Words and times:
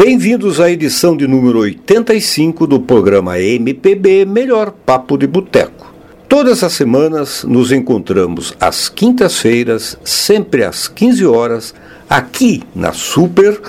Bem-vindos 0.00 0.60
à 0.60 0.70
edição 0.70 1.16
de 1.16 1.26
número 1.26 1.58
85 1.58 2.68
do 2.68 2.78
programa 2.78 3.40
MPB 3.40 4.24
Melhor 4.26 4.70
Papo 4.70 5.18
de 5.18 5.26
Boteco. 5.26 5.92
Todas 6.28 6.62
as 6.62 6.72
semanas 6.74 7.42
nos 7.42 7.72
encontramos 7.72 8.54
às 8.60 8.88
quintas-feiras, 8.88 9.98
sempre 10.04 10.62
às 10.62 10.86
15 10.86 11.26
horas, 11.26 11.74
aqui 12.08 12.62
na 12.76 12.92
Super, 12.92 13.60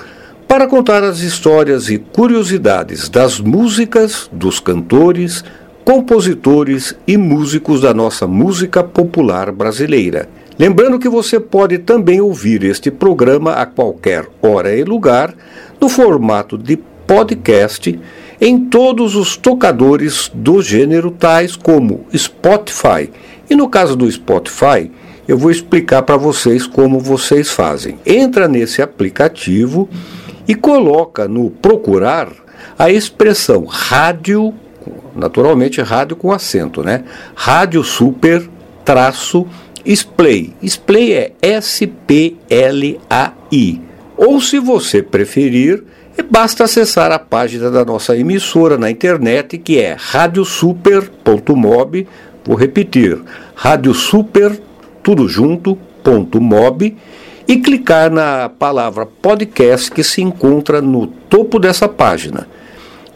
para 0.46 0.68
contar 0.68 1.02
as 1.02 1.18
histórias 1.18 1.90
e 1.90 1.98
curiosidades 1.98 3.08
das 3.08 3.40
músicas, 3.40 4.30
dos 4.30 4.60
cantores, 4.60 5.42
compositores 5.84 6.94
e 7.08 7.16
músicos 7.16 7.80
da 7.80 7.92
nossa 7.92 8.28
música 8.28 8.84
popular 8.84 9.50
brasileira. 9.50 10.28
Lembrando 10.56 10.98
que 10.98 11.08
você 11.08 11.40
pode 11.40 11.78
também 11.78 12.20
ouvir 12.20 12.62
este 12.64 12.90
programa 12.90 13.54
a 13.54 13.64
qualquer 13.64 14.26
hora 14.42 14.76
e 14.76 14.84
lugar, 14.84 15.34
no 15.80 15.88
formato 15.88 16.58
de 16.58 16.76
podcast, 17.06 17.98
em 18.40 18.66
todos 18.66 19.16
os 19.16 19.36
tocadores 19.36 20.30
do 20.32 20.62
gênero, 20.62 21.10
tais 21.10 21.56
como 21.56 22.06
Spotify. 22.16 23.10
E 23.48 23.54
no 23.54 23.68
caso 23.68 23.96
do 23.96 24.10
Spotify, 24.10 24.90
eu 25.26 25.36
vou 25.36 25.50
explicar 25.50 26.02
para 26.02 26.16
vocês 26.16 26.66
como 26.66 26.98
vocês 27.00 27.50
fazem. 27.50 27.98
Entra 28.06 28.46
nesse 28.46 28.82
aplicativo 28.82 29.88
e 30.46 30.54
coloca 30.54 31.26
no 31.28 31.50
procurar 31.50 32.28
a 32.78 32.90
expressão 32.90 33.64
rádio, 33.64 34.54
naturalmente 35.14 35.80
rádio 35.80 36.16
com 36.16 36.32
acento, 36.32 36.82
né? 36.82 37.04
Rádio 37.34 37.82
Super 37.84 38.48
traço 38.84 39.46
Splay. 39.84 40.52
Splay 40.62 41.12
é 41.12 41.32
S-P-L-A-I. 41.42 42.40
Ou, 44.22 44.38
se 44.38 44.58
você 44.58 45.02
preferir, 45.02 45.82
basta 46.30 46.64
acessar 46.64 47.10
a 47.10 47.18
página 47.18 47.70
da 47.70 47.86
nossa 47.86 48.14
emissora 48.14 48.76
na 48.76 48.90
internet, 48.90 49.56
que 49.56 49.78
é 49.78 49.96
radiosuper.mob. 49.98 52.06
Vou 52.44 52.54
repetir, 52.54 53.18
radiosuper, 53.54 54.60
tudo 55.02 55.26
junto, 55.26 55.74
ponto 56.04 56.38
mob, 56.38 56.94
e 57.48 57.56
clicar 57.56 58.10
na 58.10 58.50
palavra 58.50 59.06
podcast 59.06 59.90
que 59.90 60.04
se 60.04 60.20
encontra 60.20 60.82
no 60.82 61.06
topo 61.06 61.58
dessa 61.58 61.88
página. 61.88 62.46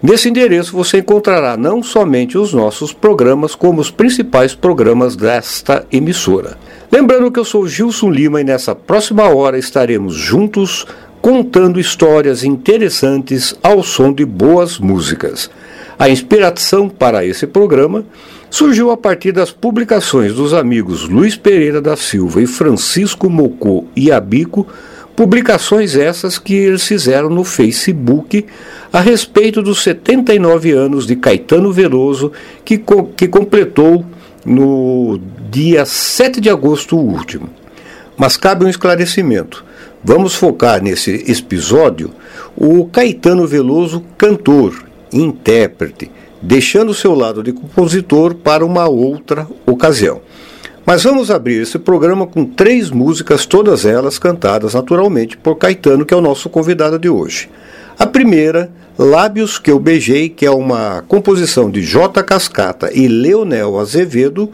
Nesse 0.02 0.30
endereço 0.30 0.72
você 0.72 1.00
encontrará 1.00 1.54
não 1.54 1.82
somente 1.82 2.38
os 2.38 2.54
nossos 2.54 2.94
programas, 2.94 3.54
como 3.54 3.78
os 3.78 3.90
principais 3.90 4.54
programas 4.54 5.16
desta 5.16 5.84
emissora. 5.92 6.56
Lembrando 6.94 7.28
que 7.28 7.40
eu 7.40 7.44
sou 7.44 7.66
Gilson 7.66 8.08
Lima 8.08 8.40
e 8.40 8.44
nessa 8.44 8.72
próxima 8.72 9.24
hora 9.24 9.58
estaremos 9.58 10.14
juntos 10.14 10.86
contando 11.20 11.80
histórias 11.80 12.44
interessantes 12.44 13.52
ao 13.64 13.82
som 13.82 14.12
de 14.12 14.24
boas 14.24 14.78
músicas. 14.78 15.50
A 15.98 16.08
inspiração 16.08 16.88
para 16.88 17.24
esse 17.26 17.48
programa 17.48 18.04
surgiu 18.48 18.92
a 18.92 18.96
partir 18.96 19.32
das 19.32 19.50
publicações 19.50 20.34
dos 20.34 20.54
amigos 20.54 21.08
Luiz 21.08 21.34
Pereira 21.34 21.80
da 21.80 21.96
Silva 21.96 22.40
e 22.40 22.46
Francisco 22.46 23.28
Mocô 23.28 23.86
e 23.96 24.12
Abico 24.12 24.64
Publicações 25.16 25.96
essas 25.96 26.38
que 26.38 26.54
eles 26.54 26.86
fizeram 26.86 27.28
no 27.28 27.42
Facebook 27.42 28.46
a 28.92 29.00
respeito 29.00 29.60
dos 29.62 29.82
79 29.82 30.70
anos 30.70 31.08
de 31.08 31.16
Caetano 31.16 31.72
Veloso, 31.72 32.30
que, 32.64 32.80
que 33.16 33.26
completou 33.26 34.04
no 34.44 35.20
dia 35.54 35.86
7 35.86 36.40
de 36.40 36.50
agosto 36.50 36.96
último. 36.96 37.48
Mas 38.16 38.36
cabe 38.36 38.64
um 38.64 38.68
esclarecimento. 38.68 39.64
Vamos 40.02 40.34
focar 40.34 40.82
nesse 40.82 41.24
episódio 41.30 42.10
o 42.56 42.86
Caetano 42.86 43.46
Veloso, 43.46 44.02
cantor, 44.18 44.84
intérprete, 45.12 46.10
deixando 46.42 46.92
seu 46.92 47.14
lado 47.14 47.40
de 47.40 47.52
compositor 47.52 48.34
para 48.34 48.66
uma 48.66 48.88
outra 48.88 49.46
ocasião. 49.64 50.20
Mas 50.84 51.04
vamos 51.04 51.30
abrir 51.30 51.62
esse 51.62 51.78
programa 51.78 52.26
com 52.26 52.44
três 52.44 52.90
músicas, 52.90 53.46
todas 53.46 53.86
elas 53.86 54.18
cantadas 54.18 54.74
naturalmente 54.74 55.36
por 55.36 55.54
Caetano, 55.54 56.04
que 56.04 56.12
é 56.12 56.16
o 56.16 56.20
nosso 56.20 56.50
convidado 56.50 56.98
de 56.98 57.08
hoje. 57.08 57.48
A 57.96 58.06
primeira, 58.06 58.72
Lábios 58.98 59.58
que 59.58 59.70
eu 59.70 59.78
beijei, 59.78 60.28
que 60.28 60.44
é 60.44 60.50
uma 60.50 61.04
composição 61.06 61.70
de 61.70 61.80
J. 61.80 62.22
Cascata 62.24 62.90
e 62.92 63.06
Leonel 63.06 63.78
Azevedo, 63.78 64.52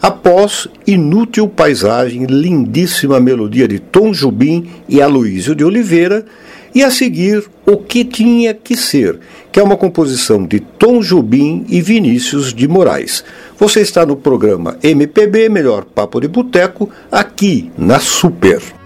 após 0.00 0.68
Inútil 0.86 1.48
Paisagem, 1.48 2.24
lindíssima 2.24 3.20
melodia 3.20 3.68
de 3.68 3.78
Tom 3.78 4.12
Jubim 4.12 4.68
e 4.88 5.00
Aloísio 5.00 5.54
de 5.54 5.64
Oliveira, 5.64 6.24
e 6.74 6.82
a 6.84 6.90
seguir 6.90 7.44
O 7.66 7.76
Que 7.76 8.04
Tinha 8.04 8.54
Que 8.54 8.76
Ser, 8.76 9.18
que 9.50 9.58
é 9.58 9.62
uma 9.62 9.76
composição 9.76 10.46
de 10.46 10.60
Tom 10.60 11.02
Jubim 11.02 11.64
e 11.68 11.80
Vinícius 11.80 12.54
de 12.54 12.68
Moraes. 12.68 13.24
Você 13.58 13.80
está 13.80 14.06
no 14.06 14.16
programa 14.16 14.78
MPB 14.82 15.48
Melhor 15.48 15.84
Papo 15.84 16.20
de 16.20 16.28
Boteco, 16.28 16.88
aqui 17.10 17.70
na 17.76 17.98
Super. 17.98 18.79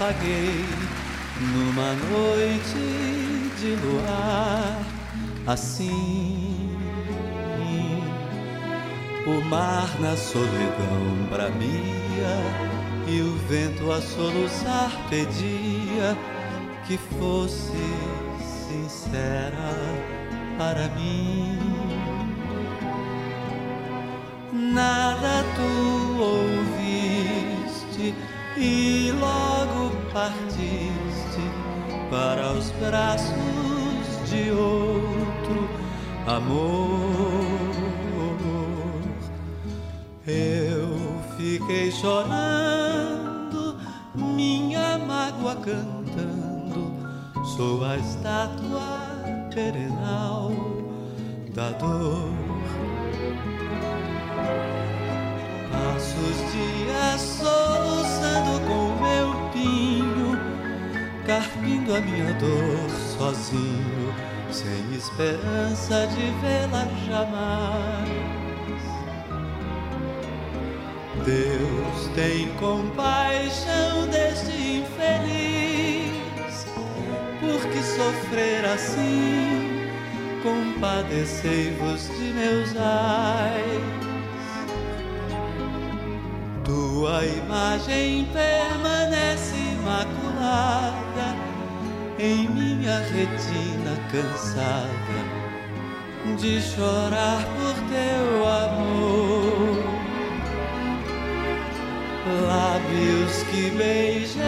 Eu 0.00 0.06
afaguei 0.06 0.64
numa 1.52 1.92
noite 1.92 2.80
de 3.60 3.76
luar 3.84 4.82
assim. 5.46 6.70
O 9.26 9.44
mar 9.44 10.00
na 10.00 10.16
solidão 10.16 11.28
bramia 11.30 12.38
e 13.06 13.20
o 13.20 13.36
vento 13.48 13.92
a 13.92 14.00
soluçar 14.00 14.90
pedia 15.10 16.16
que 16.86 16.96
fosse 17.18 17.76
sincera 18.66 19.74
para 20.56 20.88
mim. 20.96 21.58
Nada 24.52 25.44
tu 25.54 26.22
ouviste 26.22 28.14
e 28.60 29.10
logo 29.12 29.90
partiste 30.12 31.40
para 32.10 32.52
os 32.52 32.70
braços 32.72 34.28
de 34.28 34.50
outro 34.50 35.68
amor. 36.26 37.40
Eu 40.26 40.96
fiquei 41.36 41.90
chorando, 41.90 43.76
minha 44.14 44.98
mágoa 44.98 45.56
cantando, 45.56 46.92
sou 47.56 47.84
a 47.84 47.96
estátua 47.96 49.48
perenal 49.52 50.52
da 51.54 51.70
dor. 51.70 52.49
Passo 55.92 56.16
os 56.18 56.36
dias 56.52 57.20
soluçando 57.20 58.60
com 58.68 58.94
meu 59.02 59.34
pinho, 59.50 60.38
carpindo 61.26 61.96
a 61.96 62.00
minha 62.00 62.32
dor 62.34 62.88
sozinho, 63.18 64.14
sem 64.52 64.94
esperança 64.94 66.06
de 66.06 66.30
vê-la 66.40 66.86
jamais. 67.08 68.08
Deus 71.24 72.08
tem 72.14 72.46
compaixão 72.54 74.06
deste 74.12 74.84
infeliz, 74.84 76.66
porque 77.40 77.82
sofrer 77.82 78.64
assim, 78.64 79.90
compadecei-vos 80.44 82.06
de 82.16 82.32
meus 82.32 82.76
ais. 82.76 84.09
Tua 86.70 87.26
imagem 87.26 88.28
permanece 88.32 89.56
imaculada 89.56 91.34
em 92.16 92.48
minha 92.48 93.00
retina 93.00 93.98
cansada 94.12 95.18
de 96.38 96.60
chorar 96.62 97.44
por 97.56 97.74
teu 97.90 98.46
amor. 98.46 99.82
Lábios 102.46 103.42
que 103.50 103.70
beijei, 103.76 104.44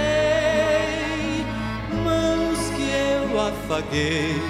mãos 2.04 2.70
que 2.76 2.88
eu 2.88 3.40
afaguei, 3.40 4.40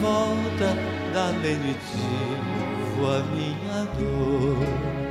volta 0.00 0.74
da 1.12 1.26
lenitivo 1.42 3.06
a 3.06 3.22
minha 3.34 3.84
dor. 3.98 5.01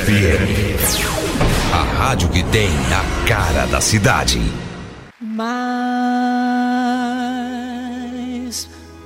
FM. 0.00 0.76
A 1.72 1.82
rádio 1.98 2.28
que 2.30 2.42
tem 2.44 2.70
a 2.90 3.04
cara 3.28 3.66
da 3.66 3.80
cidade. 3.82 4.40
Mas 5.20 5.46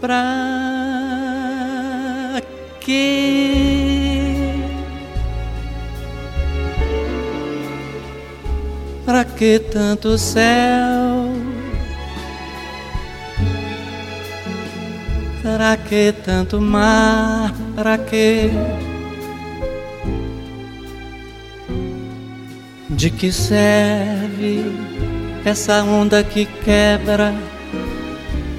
pra 0.00 0.14
quê? 2.80 4.54
Pra 9.04 9.24
que 9.24 9.58
tanto 9.58 10.16
céu? 10.16 11.34
Pra 15.42 15.76
que 15.76 16.14
tanto 16.24 16.60
mar? 16.60 17.52
Pra 17.74 17.98
que? 17.98 18.50
De 23.04 23.10
que 23.10 23.30
serve 23.30 24.64
essa 25.44 25.82
onda 25.82 26.24
que 26.24 26.46
quebra 26.46 27.34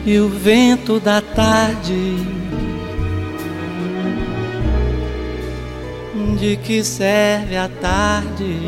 e 0.06 0.20
o 0.20 0.30
vento 0.30 1.00
da 1.00 1.20
tarde? 1.20 2.16
De 6.40 6.58
que 6.58 6.84
serve 6.84 7.58
a 7.58 7.68
tarde? 7.82 8.60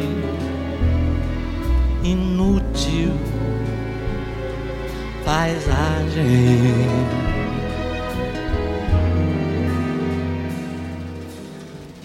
Inútil 2.03 3.13
paisagem. 5.23 6.73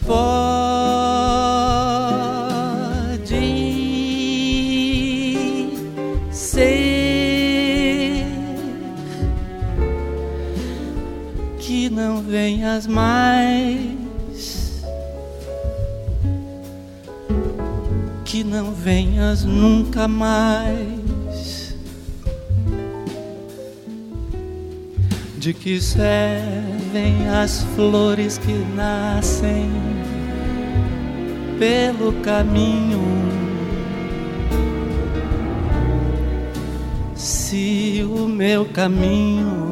Pode 0.07 0.52
venhas 12.29 12.87
mais, 12.87 14.83
que 18.25 18.45
não 18.45 18.73
venhas 18.73 19.45
nunca 19.45 20.07
mais. 20.09 21.03
De 25.37 25.53
que 25.53 25.81
servem 25.81 27.29
as 27.29 27.65
flores 27.75 28.39
que 28.39 28.53
nascem 28.77 29.69
pelo 31.59 32.13
caminho? 32.23 33.03
Se 37.17 38.07
o 38.09 38.29
meu 38.29 38.65
caminho 38.67 39.72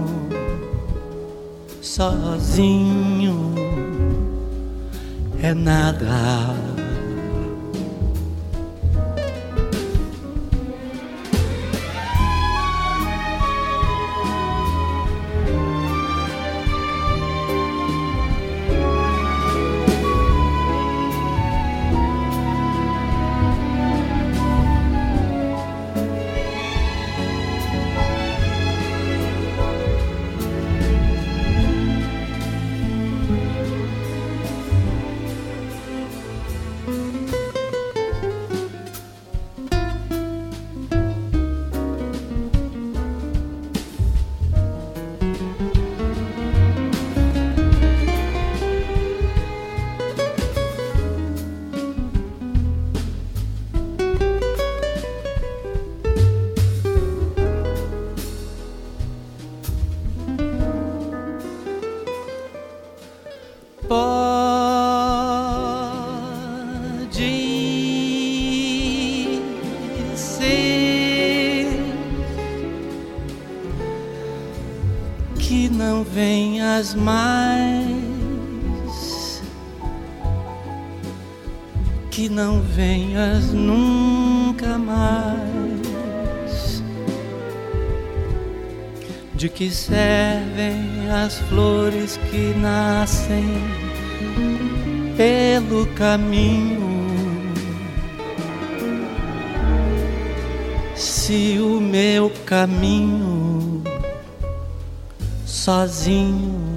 sozinho 1.91 3.53
é 5.43 5.53
nada. 5.53 6.80
Venhas 76.81 76.95
mais, 76.95 77.93
que 82.11 82.31
não 82.31 82.63
venhas 82.63 83.53
nunca 83.53 84.79
mais. 84.79 85.61
De 89.35 89.49
que 89.49 89.71
servem 89.71 91.09
as 91.11 91.39
flores 91.49 92.19
que 92.31 92.55
nascem 92.59 93.45
pelo 95.17 95.87
caminho? 95.95 96.91
Se 100.95 101.59
o 101.59 101.81
meu 101.81 102.31
caminho 102.45 103.83
sozinho 105.47 106.70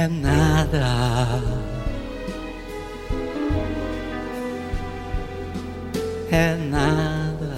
é 0.00 0.08
nada. 0.08 1.42
É 6.30 6.56
nada. 6.70 7.56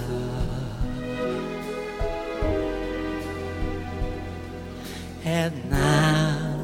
É 5.25 5.51
nada. 5.69 6.63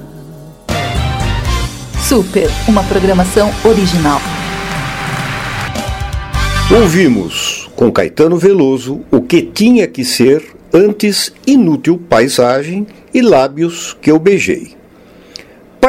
Super, 2.02 2.50
uma 2.68 2.84
programação 2.84 3.50
original. 3.64 4.20
Ouvimos 6.70 7.70
com 7.76 7.90
Caetano 7.90 8.38
Veloso 8.38 9.02
o 9.10 9.22
que 9.22 9.42
tinha 9.42 9.88
que 9.88 10.04
ser 10.04 10.44
antes 10.74 11.32
inútil 11.48 11.98
paisagem 11.98 12.86
e 13.14 13.22
lábios 13.22 13.96
que 14.02 14.12
eu 14.12 14.20
beijei. 14.20 14.79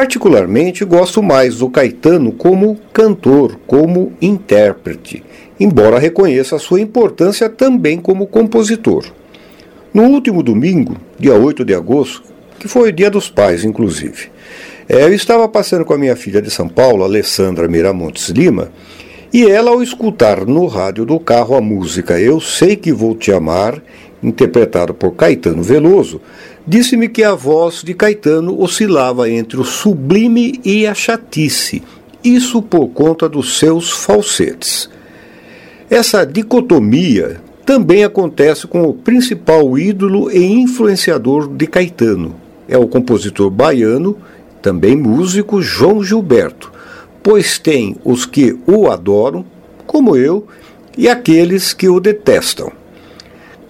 Particularmente 0.01 0.83
gosto 0.83 1.21
mais 1.21 1.59
do 1.59 1.69
Caetano 1.69 2.31
como 2.31 2.75
cantor, 2.91 3.59
como 3.67 4.11
intérprete, 4.19 5.23
embora 5.59 5.99
reconheça 5.99 6.57
sua 6.57 6.81
importância 6.81 7.47
também 7.47 7.99
como 7.99 8.25
compositor. 8.25 9.05
No 9.93 10.05
último 10.05 10.41
domingo, 10.41 10.97
dia 11.19 11.35
8 11.35 11.63
de 11.63 11.75
agosto, 11.75 12.23
que 12.59 12.67
foi 12.67 12.89
o 12.89 12.91
Dia 12.91 13.11
dos 13.11 13.29
Pais, 13.29 13.63
inclusive, 13.63 14.31
É, 14.89 15.03
eu 15.03 15.13
estava 15.13 15.47
passando 15.47 15.85
com 15.85 15.93
a 15.93 15.99
minha 15.99 16.15
filha 16.15 16.41
de 16.41 16.49
São 16.49 16.67
Paulo, 16.67 17.03
Alessandra 17.03 17.67
Miramontes 17.67 18.29
Lima, 18.29 18.71
e 19.31 19.45
ela, 19.45 19.69
ao 19.69 19.83
escutar 19.83 20.47
no 20.47 20.65
rádio 20.65 21.05
do 21.05 21.19
carro 21.19 21.55
a 21.55 21.61
música 21.61 22.19
Eu 22.19 22.41
Sei 22.41 22.75
Que 22.75 22.91
Vou 22.91 23.13
Te 23.13 23.31
Amar, 23.31 23.79
interpretada 24.23 24.95
por 24.95 25.11
Caetano 25.11 25.61
Veloso, 25.61 26.19
disse-me 26.67 27.07
que 27.09 27.23
a 27.23 27.33
voz 27.33 27.81
de 27.83 27.93
Caetano 27.93 28.61
oscilava 28.61 29.29
entre 29.29 29.59
o 29.59 29.63
sublime 29.63 30.59
e 30.63 30.85
a 30.85 30.93
chatice, 30.93 31.83
isso 32.23 32.61
por 32.61 32.89
conta 32.89 33.27
dos 33.27 33.57
seus 33.57 33.91
falsetes. 33.91 34.89
Essa 35.89 36.25
dicotomia 36.25 37.41
também 37.65 38.03
acontece 38.03 38.67
com 38.67 38.83
o 38.83 38.93
principal 38.93 39.77
ídolo 39.77 40.31
e 40.31 40.43
influenciador 40.43 41.47
de 41.47 41.67
Caetano. 41.67 42.35
É 42.67 42.77
o 42.77 42.87
compositor 42.87 43.49
baiano, 43.49 44.17
também 44.61 44.95
músico, 44.95 45.61
João 45.61 46.03
Gilberto, 46.03 46.71
pois 47.21 47.57
tem 47.57 47.95
os 48.03 48.25
que 48.25 48.57
o 48.65 48.89
adoram, 48.89 49.45
como 49.85 50.15
eu, 50.15 50.47
e 50.97 51.09
aqueles 51.09 51.73
que 51.73 51.89
o 51.89 51.99
detestam. 51.99 52.71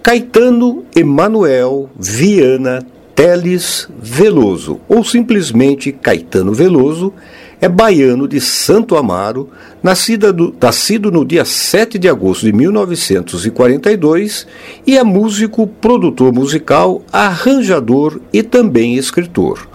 Caetano 0.03 0.83
Emanuel 0.95 1.87
Viana 1.95 2.83
Teles 3.13 3.87
Veloso, 4.01 4.79
ou 4.89 5.03
simplesmente 5.03 5.91
Caetano 5.91 6.53
Veloso, 6.53 7.13
é 7.61 7.69
baiano 7.69 8.27
de 8.27 8.41
Santo 8.41 8.97
Amaro, 8.97 9.51
nascido, 9.83 10.55
nascido 10.59 11.11
no 11.11 11.23
dia 11.23 11.45
7 11.45 11.99
de 11.99 12.09
agosto 12.09 12.47
de 12.47 12.51
1942 12.51 14.47
e 14.87 14.97
é 14.97 15.03
músico, 15.03 15.67
produtor 15.67 16.33
musical, 16.33 17.03
arranjador 17.13 18.19
e 18.33 18.41
também 18.41 18.95
escritor. 18.95 19.69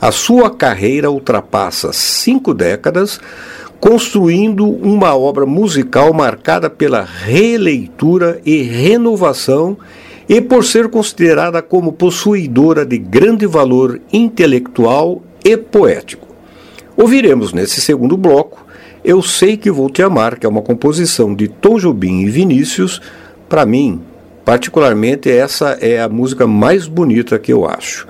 A 0.00 0.12
sua 0.12 0.48
carreira 0.48 1.10
ultrapassa 1.10 1.92
cinco 1.92 2.54
décadas, 2.54 3.18
construindo 3.80 4.66
uma 4.66 5.16
obra 5.16 5.44
musical 5.44 6.12
marcada 6.12 6.68
pela 6.70 7.02
releitura 7.02 8.40
e 8.44 8.62
renovação 8.62 9.76
e 10.28 10.40
por 10.40 10.64
ser 10.64 10.88
considerada 10.88 11.62
como 11.62 11.92
possuidora 11.92 12.84
de 12.84 12.98
grande 12.98 13.46
valor 13.46 14.00
intelectual 14.12 15.22
e 15.44 15.56
poético. 15.56 16.26
Ouviremos 16.96 17.52
nesse 17.52 17.80
segundo 17.80 18.16
bloco 18.16 18.66
Eu 19.04 19.22
Sei 19.22 19.56
Que 19.56 19.70
Vou 19.70 19.88
Te 19.88 20.02
Amar, 20.02 20.38
que 20.38 20.46
é 20.46 20.48
uma 20.48 20.62
composição 20.62 21.34
de 21.34 21.46
Tom 21.46 21.78
Jobim 21.78 22.22
e 22.22 22.30
Vinícius. 22.30 23.00
Para 23.48 23.64
mim, 23.64 24.00
particularmente, 24.44 25.30
essa 25.30 25.78
é 25.80 26.00
a 26.00 26.08
música 26.08 26.46
mais 26.46 26.88
bonita 26.88 27.38
que 27.38 27.52
eu 27.52 27.68
acho. 27.68 28.08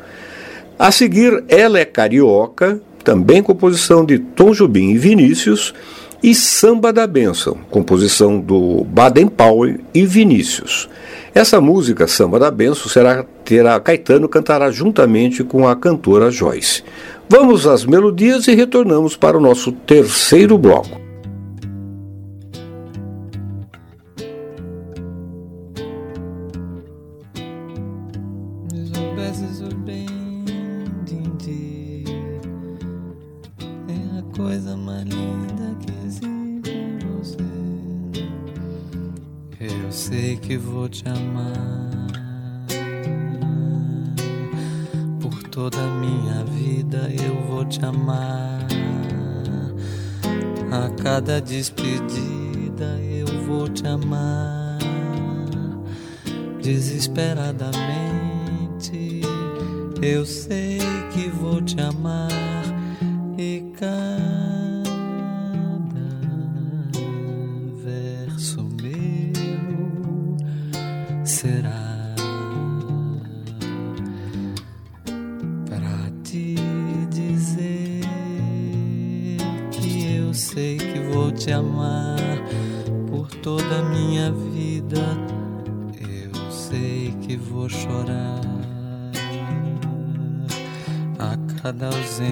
A 0.78 0.90
seguir, 0.90 1.44
Ela 1.48 1.80
é 1.80 1.84
Carioca, 1.84 2.80
também 3.06 3.40
composição 3.40 4.04
de 4.04 4.18
Tom 4.18 4.50
Jobim 4.50 4.90
e 4.90 4.98
Vinícius, 4.98 5.72
e 6.20 6.34
Samba 6.34 6.92
da 6.92 7.06
Bênção, 7.06 7.56
composição 7.70 8.40
do 8.40 8.82
Baden 8.82 9.28
Powell 9.28 9.78
e 9.94 10.04
Vinícius. 10.04 10.88
Essa 11.32 11.60
música, 11.60 12.08
Samba 12.08 12.40
da 12.40 12.50
Bênção, 12.50 12.88
será, 12.88 13.24
terá 13.44 13.78
Caetano 13.78 14.28
cantará 14.28 14.72
juntamente 14.72 15.44
com 15.44 15.68
a 15.68 15.76
cantora 15.76 16.32
Joyce. 16.32 16.82
Vamos 17.28 17.64
às 17.64 17.84
melodias 17.84 18.48
e 18.48 18.56
retornamos 18.56 19.16
para 19.16 19.38
o 19.38 19.40
nosso 19.40 19.70
terceiro 19.70 20.58
bloco. 20.58 21.05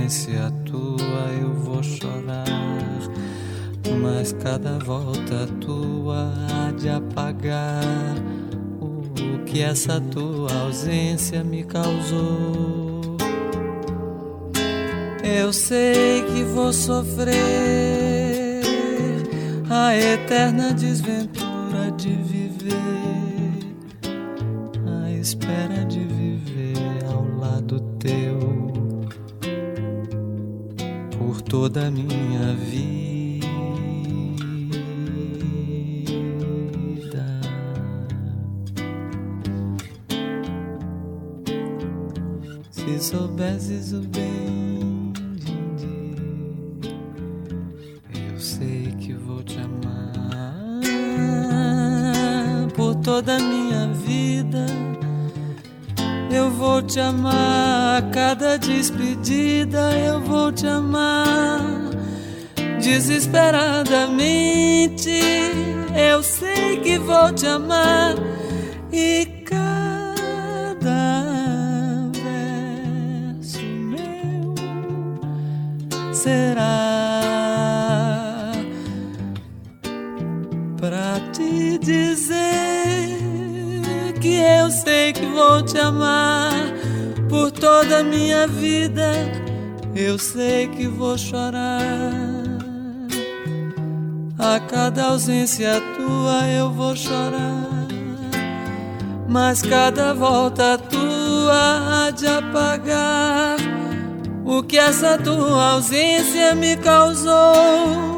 Ausência 0.04 0.52
tua. 0.66 1.32
Eu 1.40 1.54
vou 1.54 1.82
chorar, 1.82 2.44
mas 4.02 4.32
cada 4.34 4.78
volta 4.78 5.46
tua 5.60 6.30
há 6.50 6.70
de 6.72 6.90
apagar 6.90 7.82
que 9.46 9.62
essa 9.62 10.00
tua 10.00 10.52
ausência 10.64 11.42
me 11.42 11.64
causou. 11.64 13.16
Eu 15.22 15.52
sei 15.52 16.22
que 16.22 16.42
vou 16.42 16.72
sofrer 16.72 17.32
a 19.70 19.96
eterna 19.96 20.74
desventura 20.74 21.90
de 21.96 22.10
viver, 22.10 22.74
a 25.02 25.10
espera 25.12 25.84
de 25.86 26.03
toda 31.54 31.86
a 31.86 31.90
minha 31.90 32.52
vida. 32.56 33.14
soubesses 43.00 43.92
o 43.92 44.00
bem 44.00 45.12
de 45.36 46.16
eu 48.32 48.40
sei 48.40 48.92
que 48.98 49.12
vou 49.12 49.42
te 49.42 49.58
amar 49.60 50.80
por 52.74 52.96
toda 52.96 53.36
a 53.36 53.38
minha 53.38 53.86
vida. 53.92 54.66
Eu 56.34 56.50
vou 56.50 56.82
te 56.82 56.98
amar 56.98 57.53
a 57.94 58.02
cada 58.02 58.58
despedida, 58.58 59.96
eu 59.96 60.20
vou 60.20 60.50
te 60.50 60.66
amar 60.66 61.60
desesperadamente. 62.80 65.20
Eu 65.94 66.20
sei 66.20 66.80
que 66.80 66.98
vou 66.98 67.32
te 67.32 67.46
amar 67.46 68.16
Eu 90.14 90.18
sei 90.20 90.68
que 90.68 90.86
vou 90.86 91.18
chorar. 91.18 92.12
A 94.38 94.60
cada 94.60 95.06
ausência 95.06 95.82
tua 95.96 96.46
eu 96.46 96.70
vou 96.70 96.94
chorar. 96.94 97.88
Mas 99.28 99.60
cada 99.60 100.14
volta 100.14 100.78
tua 100.78 102.06
há 102.06 102.10
de 102.12 102.28
apagar 102.28 103.56
o 104.44 104.62
que 104.62 104.78
essa 104.78 105.18
tua 105.18 105.72
ausência 105.72 106.54
me 106.54 106.76
causou. 106.76 108.13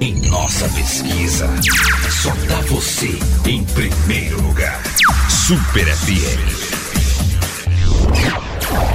Em 0.00 0.14
nossa 0.28 0.68
pesquisa, 0.68 1.48
só 2.22 2.30
dá 2.48 2.60
você 2.62 3.18
em 3.44 3.64
primeiro 3.64 4.40
lugar. 4.42 4.80
Super 5.28 5.86
FM. 5.96 6.74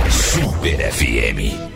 Super 0.09 0.91
FM. 0.91 1.68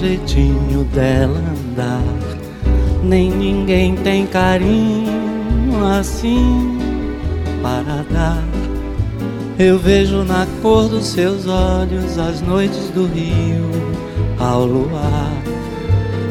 Jeitinho 0.00 0.84
dela 0.94 1.38
andar. 1.38 2.02
Nem 3.04 3.30
ninguém 3.30 3.94
tem 3.96 4.26
carinho 4.26 5.84
assim 5.98 6.78
para 7.62 8.04
dar. 8.10 8.42
Eu 9.58 9.78
vejo 9.78 10.24
na 10.24 10.46
cor 10.62 10.88
dos 10.88 11.06
seus 11.06 11.46
olhos 11.46 12.18
as 12.18 12.40
noites 12.40 12.88
do 12.90 13.06
rio 13.06 13.70
ao 14.38 14.64
luar. 14.64 15.32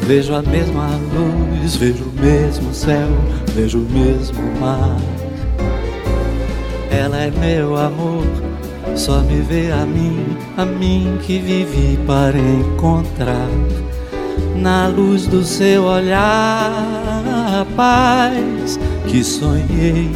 Vejo 0.02 0.34
a 0.34 0.42
mesma 0.42 0.88
luz, 1.14 1.76
vejo 1.76 2.02
o 2.02 2.20
mesmo 2.20 2.74
céu, 2.74 3.08
vejo 3.54 3.78
o 3.78 3.88
mesmo 3.88 4.42
mar. 4.60 4.96
Ela 6.90 7.18
é 7.18 7.30
meu 7.30 7.76
amor, 7.76 8.26
só 9.00 9.22
me 9.22 9.40
vê 9.40 9.72
a 9.72 9.86
mim, 9.86 10.36
a 10.58 10.66
mim 10.66 11.18
que 11.22 11.38
vivi 11.38 11.98
para 12.06 12.38
encontrar. 12.38 13.48
Na 14.56 14.88
luz 14.88 15.26
do 15.26 15.42
seu 15.42 15.84
olhar, 15.84 16.70
a 17.26 17.66
paz 17.74 18.78
que 19.08 19.24
sonhei. 19.24 20.10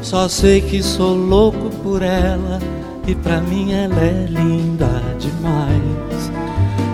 Só 0.00 0.26
sei 0.26 0.62
que 0.62 0.82
sou 0.82 1.14
louco 1.14 1.68
por 1.82 2.00
ela 2.00 2.58
e 3.06 3.14
pra 3.14 3.42
mim 3.42 3.72
ela 3.72 4.00
é 4.00 4.26
linda 4.26 5.02
demais. 5.18 6.32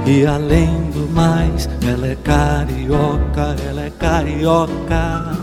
E 0.04 0.26
além 0.26 0.90
do 0.90 1.08
mais, 1.14 1.68
ela 1.88 2.08
é 2.08 2.16
carioca, 2.16 3.54
ela 3.68 3.82
é 3.82 3.90
carioca. 3.90 5.37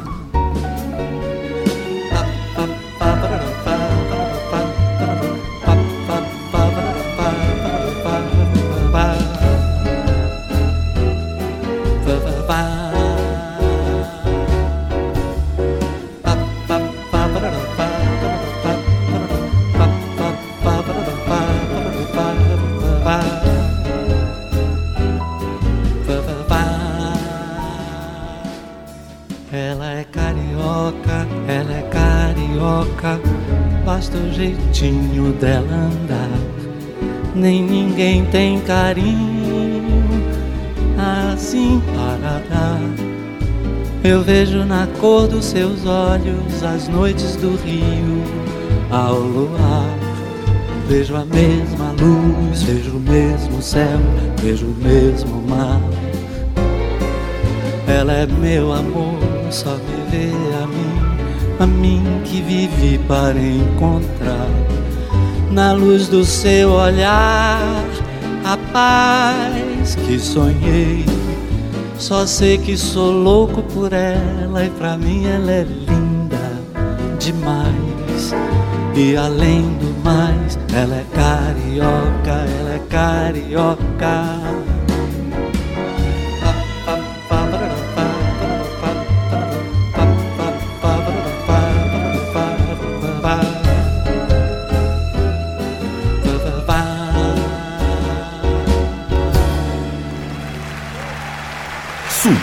O 34.15 34.33
jeitinho 34.33 35.33
dela 35.33 35.89
andar. 35.91 36.29
Nem 37.35 37.63
ninguém 37.63 38.25
tem 38.25 38.59
carinho 38.61 39.45
assim 40.97 41.81
para 41.93 42.41
dar. 42.49 42.79
Eu 44.03 44.21
vejo 44.21 44.63
na 44.65 44.87
cor 44.99 45.27
dos 45.27 45.45
seus 45.45 45.85
olhos 45.85 46.63
as 46.63 46.87
noites 46.87 47.35
do 47.35 47.55
rio 47.55 48.23
ao 48.91 49.15
luar. 49.15 49.97
Vejo 50.87 51.15
a 51.15 51.25
mesma 51.25 51.95
luz, 51.99 52.61
vejo 52.61 52.97
o 52.97 52.99
mesmo 52.99 53.61
céu, 53.61 53.99
vejo 54.41 54.67
o 54.67 54.75
mesmo 54.75 55.41
mar. 55.49 55.81
Ela 57.87 58.13
é 58.13 58.25
meu 58.27 58.71
amor, 58.71 59.17
só 59.49 59.71
me 59.71 60.11
vê 60.11 60.31
a 60.61 60.67
mim, 60.67 61.04
a 61.59 61.65
mim 61.65 62.03
que 62.25 62.41
vivi 62.41 62.97
para 63.07 63.37
encontrar. 63.37 64.49
Na 65.51 65.73
luz 65.73 66.07
do 66.07 66.25
seu 66.25 66.71
olhar, 66.71 67.83
a 68.43 68.57
paz 68.71 69.95
que 69.95 70.19
sonhei. 70.19 71.05
Só 71.97 72.25
sei 72.25 72.57
que 72.57 72.75
sou 72.75 73.11
louco 73.11 73.63
por 73.63 73.93
ela 73.93 74.65
e 74.65 74.69
pra 74.71 74.97
mim 74.97 75.25
ela 75.25 75.51
é 75.51 75.63
linda 75.63 76.51
demais. 77.19 78.33
E 78.95 79.15
além 79.15 79.61
do 79.77 80.03
mais, 80.03 80.57
ela 80.73 80.95
é 80.95 81.05
carioca, 81.13 82.45
ela 82.59 82.75
é 82.75 82.81
carioca. 82.89 84.64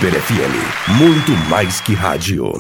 Super 0.03 0.21
FM, 0.21 0.99
muito 0.99 1.31
mais 1.49 1.81
que 1.81 1.95
rádio. 1.95 2.53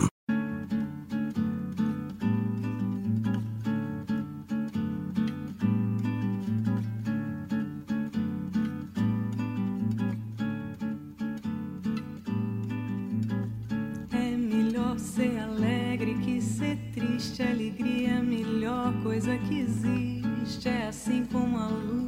É 14.12 14.36
melhor 14.36 14.96
ser 15.00 15.36
alegre 15.40 16.14
que 16.24 16.40
ser 16.40 16.78
triste. 16.94 17.42
Alegria 17.42 18.10
é 18.10 18.18
a 18.18 18.22
melhor 18.22 18.94
coisa 19.02 19.36
que 19.36 19.62
existe. 19.62 20.68
É 20.68 20.86
assim 20.86 21.24
como 21.24 21.58
a 21.58 21.66
luz 21.66 22.01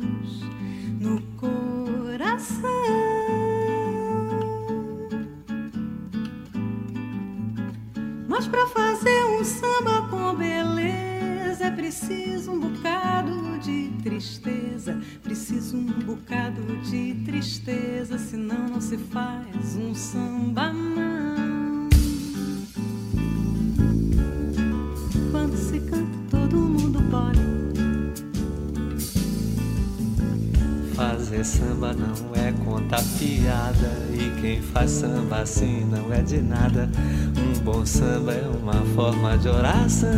E 34.12 34.40
quem 34.40 34.60
faz 34.60 34.90
samba 34.90 35.40
assim 35.42 35.86
não 35.90 36.12
é 36.12 36.22
de 36.22 36.40
nada. 36.40 36.88
Um 37.36 37.58
bom 37.60 37.84
samba 37.86 38.32
é 38.32 38.46
uma 38.46 38.84
forma 38.94 39.36
de 39.38 39.48
oração. 39.48 40.10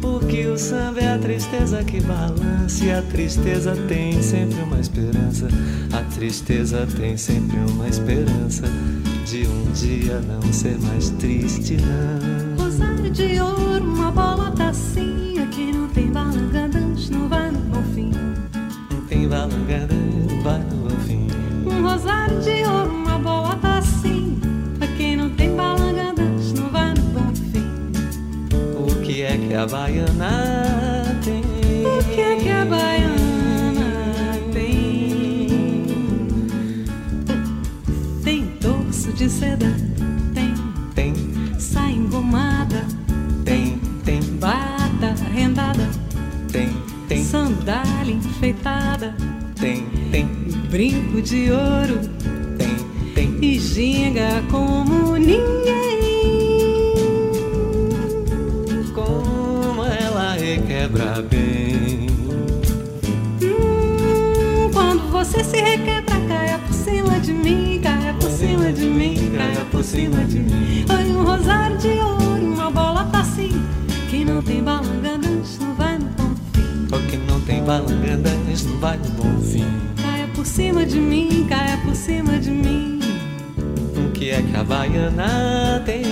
Porque 0.00 0.46
o 0.46 0.58
samba 0.58 1.00
é 1.00 1.14
a 1.14 1.18
tristeza 1.18 1.84
que 1.84 2.00
balança 2.00 2.84
E 2.84 2.90
a 2.90 3.02
tristeza 3.02 3.76
tem 3.88 4.20
sempre 4.20 4.60
uma 4.62 4.80
esperança. 4.80 5.48
A 5.92 6.02
tristeza 6.14 6.86
tem 6.96 7.16
sempre 7.16 7.56
uma 7.70 7.88
esperança 7.88 8.64
De 9.24 9.46
um 9.46 9.70
dia 9.72 10.20
não 10.20 10.52
ser 10.52 10.78
mais 10.80 11.10
triste 11.10 11.76
não. 11.76 12.64
Rosário 12.64 13.10
de 13.10 13.40
ouro, 13.40 13.84
uma 13.84 14.10
bola 14.10 14.50
tacinha. 14.52 15.04
Quem 15.04 15.13
cima 69.94 70.24
de 70.24 70.40
mim. 70.40 70.84
Foi 70.86 71.04
um 71.04 71.22
rosário 71.24 71.78
de 71.78 71.88
ouro, 71.88 72.52
uma 72.52 72.70
bola 72.70 73.04
tacinha. 73.04 73.62
Quem 74.10 74.24
não 74.24 74.42
tem 74.42 74.62
balanganas 74.62 75.58
não 75.60 75.74
vai 75.74 75.98
no 75.98 76.06
bom 76.06 76.34
fim. 76.52 77.08
Que 77.10 77.16
não 77.16 77.40
tem 77.42 77.62
balangandas 77.62 78.64
não 78.64 78.78
vai 78.78 78.96
no 78.96 79.08
bom 79.10 79.40
fim. 79.40 79.64
Caia 80.02 80.26
por 80.34 80.44
cima 80.44 80.84
de 80.84 80.98
mim, 80.98 81.46
caia 81.48 81.78
por 81.78 81.94
cima 81.94 82.38
de 82.38 82.50
mim. 82.50 82.98
O 83.96 84.10
que 84.10 84.30
é 84.30 84.42
que 84.42 84.56
a 84.56 84.64
baiana 84.64 85.80
tem? 85.86 86.04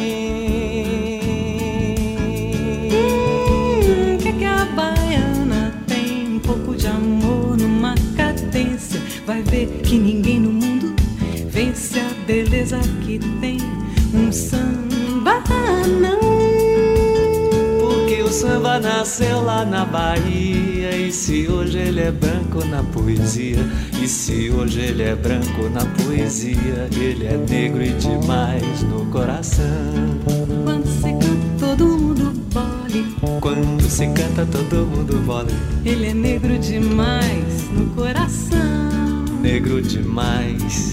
Hum, 2.93 4.19
que 4.19 4.29
é 4.29 4.33
que 4.33 4.45
a 4.45 4.65
baiana 4.65 5.75
tem? 5.89 6.37
Um 6.37 6.39
pouco 6.39 6.77
de 6.77 6.87
amor 6.87 7.57
numa 7.57 7.95
cadência. 8.17 9.01
Vai 9.27 9.43
ver 9.43 9.67
que 9.83 9.99
ninguém 9.99 10.39
no 10.39 10.53
mundo 10.53 10.95
vence 11.49 11.99
a 11.99 12.09
beleza 12.27 12.79
que 13.05 13.19
tem. 13.41 13.72
Samba 14.33 15.43
não. 16.01 16.19
Porque 17.79 18.23
o 18.23 18.29
samba 18.29 18.81
nasceu 18.81 19.43
lá 19.43 19.65
na 19.65 19.85
Bahia. 19.85 20.97
E 20.97 21.13
se 21.13 21.47
hoje 21.49 21.79
ele 21.79 22.01
é 22.01 22.11
branco 22.11 22.65
na 22.65 22.83
poesia? 22.83 23.59
E 24.03 24.09
se 24.09 24.51
hoje 24.51 24.81
ele 24.81 25.03
é 25.03 25.15
branco 25.15 25.69
na 25.69 25.85
poesia? 25.85 26.89
Ele 26.97 27.27
é 27.27 27.37
negro 27.37 27.83
e 27.83 27.93
demais 27.93 28.83
no 28.85 29.05
coração. 29.07 29.65
Quando 30.65 30.87
se 30.87 31.13
canta, 31.13 31.67
todo 31.67 31.87
mundo 31.87 32.33
bole. 32.55 33.41
Quando 33.41 33.83
se 33.83 34.07
canta, 34.09 34.47
todo 34.47 34.87
mundo 34.87 35.19
bola. 35.27 35.49
Ele 35.85 36.07
é 36.07 36.15
negro 36.15 36.59
demais 36.59 37.69
no 37.71 37.87
coração. 37.91 39.25
Negro 39.43 39.83
demais 39.83 40.92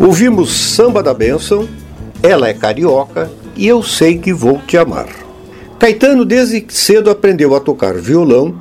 Ouvimos 0.00 0.50
Samba 0.50 1.02
da 1.02 1.12
Bênção, 1.12 1.68
Ela 2.22 2.48
é 2.48 2.54
Carioca 2.54 3.30
e 3.54 3.68
Eu 3.68 3.82
Sei 3.82 4.16
Que 4.16 4.32
Vou 4.32 4.58
Te 4.66 4.78
Amar. 4.78 5.08
Caetano 5.78 6.24
desde 6.24 6.64
cedo 6.70 7.10
aprendeu 7.10 7.54
a 7.54 7.60
tocar 7.60 7.92
violão, 7.96 8.54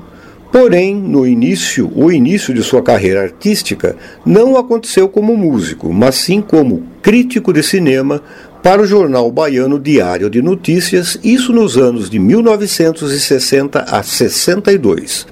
porém, 0.52 0.94
no 0.94 1.26
início, 1.26 1.90
o 1.96 2.12
início 2.12 2.54
de 2.54 2.62
sua 2.62 2.82
carreira 2.82 3.22
artística 3.22 3.96
não 4.26 4.58
aconteceu 4.58 5.08
como 5.08 5.38
músico, 5.38 5.94
mas 5.94 6.16
sim 6.16 6.42
como 6.42 6.84
crítico 7.02 7.54
de 7.54 7.64
cinema 7.64 8.22
para 8.62 8.82
o 8.82 8.86
jornal 8.86 9.32
baiano 9.32 9.80
Diário 9.80 10.30
de 10.30 10.42
Notícias, 10.42 11.18
isso 11.24 11.54
nos 11.54 11.78
anos 11.78 12.10
de 12.10 12.20
1960 12.20 13.86
a 13.90 14.04
62. 14.04 15.26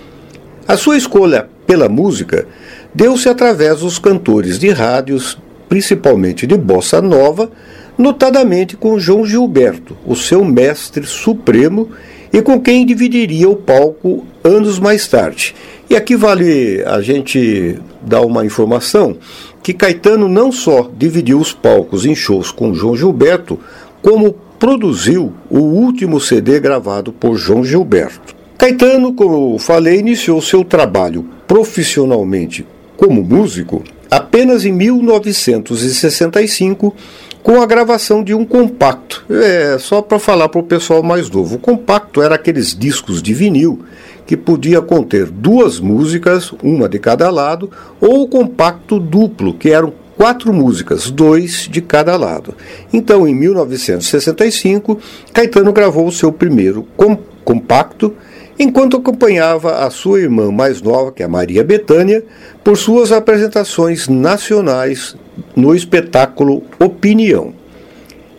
A 0.66 0.78
sua 0.78 0.96
escolha 0.96 1.50
pela 1.66 1.90
música 1.90 2.48
deu-se 2.96 3.28
através 3.28 3.82
dos 3.82 4.00
cantores 4.00 4.58
de 4.58 4.70
rádios, 4.70 5.38
principalmente 5.68 6.48
de 6.48 6.58
bossa 6.58 7.02
nova, 7.02 7.50
notadamente 7.98 8.78
com 8.78 9.00
João 9.00 9.26
Gilberto, 9.26 9.98
o 10.06 10.16
seu 10.16 10.44
mestre 10.46 11.06
supremo 11.06 11.90
e 12.32 12.42
com 12.42 12.60
quem 12.60 12.86
dividiria 12.86 13.50
o 13.50 13.56
palco 13.56 14.26
anos 14.44 14.80
mais 14.80 15.08
tarde. 15.08 15.56
E 15.90 15.96
aqui 15.96 16.16
vale 16.16 16.84
a 16.86 17.02
gente 17.02 17.80
dar 18.02 18.22
uma 18.22 18.46
informação 18.46 19.18
que 19.64 19.74
Caetano 19.74 20.28
não 20.28 20.52
só 20.52 20.90
dividiu 20.98 21.40
os 21.40 21.54
palcos 21.54 22.06
em 22.06 22.16
shows 22.16 22.52
com 22.52 22.74
João 22.74 22.96
Gilberto, 22.96 23.60
como 24.02 24.36
produziu 24.60 25.34
o 25.50 25.60
último 25.60 26.20
CD 26.20 26.60
gravado 26.60 27.12
por 27.12 27.38
João 27.38 27.64
Gilberto. 27.64 28.36
Caetano, 28.58 29.14
como 29.14 29.54
eu 29.54 29.60
falei, 29.60 30.00
iniciou 30.00 30.42
seu 30.42 30.64
trabalho 30.64 31.26
profissionalmente 31.48 32.66
como 32.98 33.24
músico 33.24 33.84
apenas 34.10 34.66
em 34.66 34.72
1965 34.72 36.96
com 37.44 37.62
a 37.62 37.66
gravação 37.66 38.24
de 38.24 38.34
um 38.34 38.46
compacto. 38.46 39.26
É 39.30 39.78
só 39.80 40.02
para 40.02 40.20
falar 40.20 40.50
para 40.50 40.60
o 40.60 40.64
pessoal 40.64 41.02
mais 41.02 41.30
novo. 41.30 41.56
O 41.56 41.60
compacto 41.60 42.22
era 42.22 42.36
aqueles 42.36 42.78
discos 42.78 43.22
de 43.22 43.34
vinil 43.34 43.86
que 44.26 44.36
podia 44.36 44.82
conter 44.82 45.28
duas 45.28 45.80
músicas, 45.80 46.52
uma 46.62 46.90
de 46.90 47.00
cada 47.00 47.30
lado, 47.30 47.72
ou 48.02 48.24
o 48.24 48.28
compacto 48.28 49.00
duplo, 49.00 49.54
que 49.54 49.70
eram 49.70 49.94
quatro 50.18 50.52
músicas, 50.52 51.10
dois 51.10 51.70
de 51.72 51.80
cada 51.80 52.18
lado. 52.18 52.54
Então, 52.92 53.26
em 53.26 53.34
1965, 53.34 55.00
Caetano 55.32 55.72
gravou 55.72 56.06
o 56.06 56.12
seu 56.12 56.32
primeiro 56.32 56.86
com 56.98 57.18
compacto, 57.46 58.14
enquanto 58.60 58.98
acompanhava 58.98 59.86
a 59.86 59.90
sua 59.90 60.20
irmã 60.20 60.52
mais 60.52 60.82
nova, 60.82 61.12
que 61.12 61.22
é 61.22 61.26
a 61.26 61.30
Maria 61.30 61.64
Bethânia, 61.64 62.24
por 62.64 62.78
suas 62.78 63.12
apresentações 63.12 64.08
nacionais 64.08 65.16
no 65.56 65.76
espetáculo 65.76 66.64
Opinião. 66.80 67.54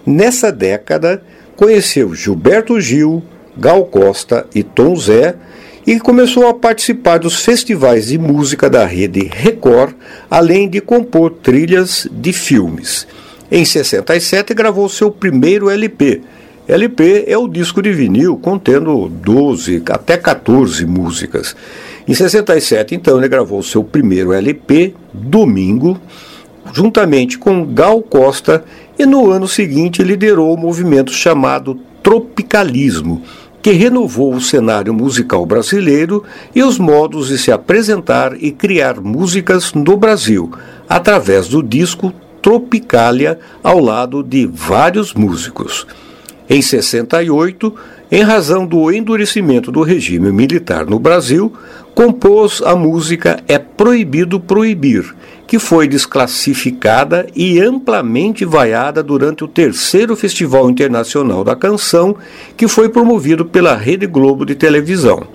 Nessa 0.04 0.50
década, 0.50 1.22
conheceu 1.56 2.14
Gilberto 2.14 2.80
Gil, 2.80 3.22
Gal 3.56 3.84
Costa 3.86 4.46
e 4.54 4.62
Tom 4.62 4.96
Zé 4.96 5.34
e 5.86 5.98
começou 5.98 6.46
a 6.46 6.54
participar 6.54 7.18
dos 7.18 7.44
festivais 7.44 8.08
de 8.08 8.18
música 8.18 8.68
da 8.68 8.84
rede 8.84 9.30
Record, 9.32 9.94
além 10.30 10.68
de 10.68 10.80
compor 10.80 11.30
trilhas 11.42 12.06
de 12.10 12.32
filmes. 12.32 13.06
Em 13.50 13.64
67 13.64 14.52
gravou 14.52 14.88
seu 14.88 15.10
primeiro 15.10 15.70
LP. 15.70 16.20
LP 16.68 17.24
é 17.26 17.38
o 17.38 17.48
disco 17.48 17.80
de 17.80 17.90
vinil 17.90 18.36
contendo 18.36 19.08
12 19.08 19.82
até 19.88 20.18
14 20.18 20.84
músicas. 20.84 21.56
Em 22.06 22.12
67, 22.12 22.94
então, 22.94 23.16
ele 23.16 23.26
gravou 23.26 23.62
seu 23.62 23.82
primeiro 23.82 24.34
LP, 24.34 24.92
Domingo, 25.10 25.98
juntamente 26.74 27.38
com 27.38 27.64
Gal 27.64 28.02
Costa, 28.02 28.64
e 28.98 29.06
no 29.06 29.30
ano 29.30 29.48
seguinte 29.48 30.02
liderou 30.02 30.52
o 30.52 30.58
movimento 30.58 31.10
chamado 31.10 31.80
Tropicalismo, 32.02 33.22
que 33.62 33.72
renovou 33.72 34.34
o 34.34 34.40
cenário 34.40 34.92
musical 34.92 35.46
brasileiro 35.46 36.22
e 36.54 36.62
os 36.62 36.78
modos 36.78 37.28
de 37.28 37.38
se 37.38 37.50
apresentar 37.50 38.36
e 38.38 38.52
criar 38.52 39.00
músicas 39.00 39.72
no 39.72 39.96
Brasil, 39.96 40.52
através 40.86 41.48
do 41.48 41.62
disco 41.62 42.12
Tropicália, 42.42 43.38
ao 43.62 43.80
lado 43.80 44.22
de 44.22 44.46
vários 44.46 45.14
músicos. 45.14 45.86
Em 46.50 46.62
68, 46.62 47.74
em 48.10 48.22
razão 48.22 48.66
do 48.66 48.90
endurecimento 48.90 49.70
do 49.70 49.82
regime 49.82 50.32
militar 50.32 50.86
no 50.86 50.98
Brasil, 50.98 51.52
compôs 51.94 52.62
a 52.62 52.74
música 52.74 53.42
É 53.46 53.58
Proibido 53.58 54.40
Proibir, 54.40 55.14
que 55.46 55.58
foi 55.58 55.86
desclassificada 55.86 57.26
e 57.36 57.60
amplamente 57.60 58.46
vaiada 58.46 59.02
durante 59.02 59.44
o 59.44 59.48
terceiro 59.48 60.16
Festival 60.16 60.70
Internacional 60.70 61.44
da 61.44 61.54
Canção, 61.54 62.16
que 62.56 62.66
foi 62.66 62.88
promovido 62.88 63.44
pela 63.44 63.76
Rede 63.76 64.06
Globo 64.06 64.46
de 64.46 64.54
televisão. 64.54 65.26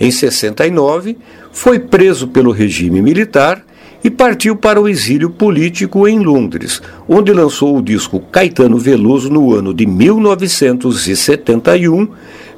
Em 0.00 0.10
69, 0.10 1.18
foi 1.52 1.78
preso 1.78 2.28
pelo 2.28 2.52
regime 2.52 3.02
militar 3.02 3.62
e 4.02 4.10
partiu 4.10 4.56
para 4.56 4.80
o 4.80 4.88
exílio 4.88 5.30
político 5.30 6.06
em 6.06 6.20
Londres, 6.20 6.80
onde 7.08 7.32
lançou 7.32 7.76
o 7.76 7.82
disco 7.82 8.20
Caetano 8.20 8.78
Veloso 8.78 9.28
no 9.28 9.52
ano 9.52 9.74
de 9.74 9.84
1971, 9.86 12.06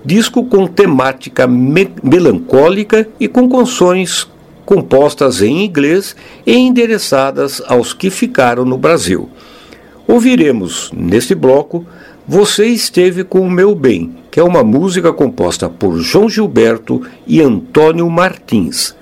disco 0.04 0.44
com 0.44 0.66
temática 0.66 1.46
me 1.46 1.88
melancólica 2.02 3.08
e 3.18 3.26
com 3.26 3.48
canções 3.48 4.28
compostas 4.64 5.42
em 5.42 5.64
inglês 5.64 6.14
e 6.46 6.56
endereçadas 6.56 7.60
aos 7.66 7.92
que 7.92 8.10
ficaram 8.10 8.64
no 8.64 8.78
Brasil. 8.78 9.28
Ouviremos, 10.06 10.92
neste 10.92 11.34
bloco, 11.34 11.84
Você 12.26 12.66
Esteve 12.66 13.24
com 13.24 13.40
o 13.40 13.50
Meu 13.50 13.74
Bem, 13.74 14.14
que 14.30 14.38
é 14.38 14.44
uma 14.44 14.62
música 14.62 15.12
composta 15.12 15.68
por 15.68 15.98
João 15.98 16.28
Gilberto 16.28 17.02
e 17.26 17.40
Antônio 17.40 18.08
Martins. 18.08 18.94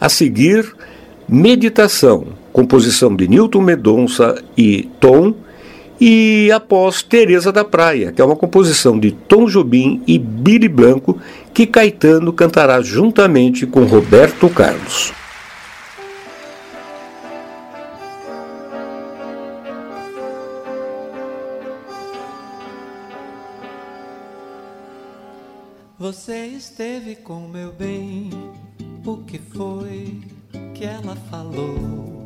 A 0.00 0.08
seguir, 0.08 0.74
Meditação, 1.34 2.26
composição 2.52 3.16
de 3.16 3.26
Newton 3.26 3.62
Medonça 3.62 4.44
e 4.54 4.86
Tom, 5.00 5.32
e 5.98 6.52
após 6.52 7.02
Teresa 7.02 7.50
da 7.50 7.64
Praia, 7.64 8.12
que 8.12 8.20
é 8.20 8.24
uma 8.24 8.36
composição 8.36 8.98
de 8.98 9.12
Tom 9.12 9.46
Jobim 9.46 10.02
e 10.06 10.18
Billy 10.18 10.68
Blanco, 10.68 11.18
que 11.54 11.66
Caetano 11.66 12.34
cantará 12.34 12.82
juntamente 12.82 13.66
com 13.66 13.84
Roberto 13.84 14.50
Carlos. 14.50 15.14
Você 25.98 26.44
esteve 26.48 27.16
com 27.16 27.48
meu 27.48 27.72
bem, 27.72 28.28
o 29.06 29.16
que 29.16 29.38
foi 29.38 30.20
que 30.74 30.84
ela 30.84 31.16
falou? 31.30 32.24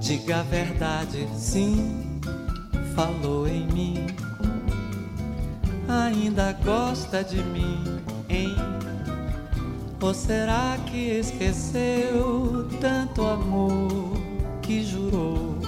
Diga 0.00 0.40
a 0.40 0.42
verdade, 0.42 1.28
sim, 1.36 2.20
falou 2.94 3.46
em 3.46 3.66
mim 3.66 4.06
ainda 5.88 6.52
gosta 6.64 7.24
de 7.24 7.42
mim, 7.42 7.82
hein? 8.28 8.54
Ou 10.00 10.14
será 10.14 10.76
que 10.86 11.18
esqueceu 11.18 12.68
tanto 12.80 13.26
amor 13.26 14.12
que 14.62 14.84
jurou? 14.84 15.58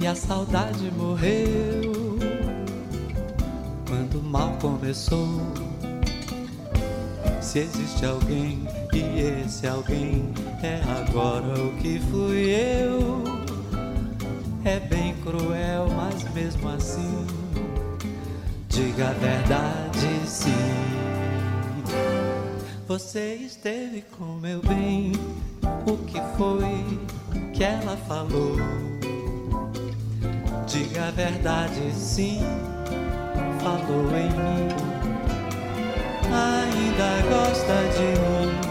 E 0.00 0.06
a 0.06 0.14
saudade 0.14 0.90
morreu 0.96 2.18
quando 3.86 4.18
o 4.18 4.22
mal 4.22 4.56
começou. 4.60 5.40
Se 7.40 7.60
existe 7.60 8.04
alguém 8.04 8.66
e 8.92 9.42
esse 9.44 9.66
alguém 9.66 10.32
é 10.62 10.80
agora 11.00 11.60
o 11.60 11.76
que 11.76 12.00
fui 12.10 12.50
eu, 12.50 13.22
é 14.64 14.80
bem 14.80 15.14
cruel, 15.22 15.88
mas 15.96 16.22
mesmo 16.34 16.68
assim 16.68 17.40
Diga 18.80 19.10
a 19.10 19.12
verdade, 19.12 20.26
sim. 20.26 20.50
Você 22.88 23.34
esteve 23.34 24.02
com 24.16 24.36
meu 24.36 24.62
bem. 24.62 25.12
O 25.86 25.96
que 26.06 26.18
foi 26.38 26.98
que 27.52 27.62
ela 27.62 27.96
falou? 28.08 28.56
Diga 30.66 31.08
a 31.08 31.10
verdade, 31.10 31.92
sim. 31.92 32.40
Falou 33.62 34.06
em 34.16 34.30
mim. 34.30 34.68
Ainda 36.32 37.10
gosta 37.28 37.74
de 37.96 38.08
mim, 38.20 38.69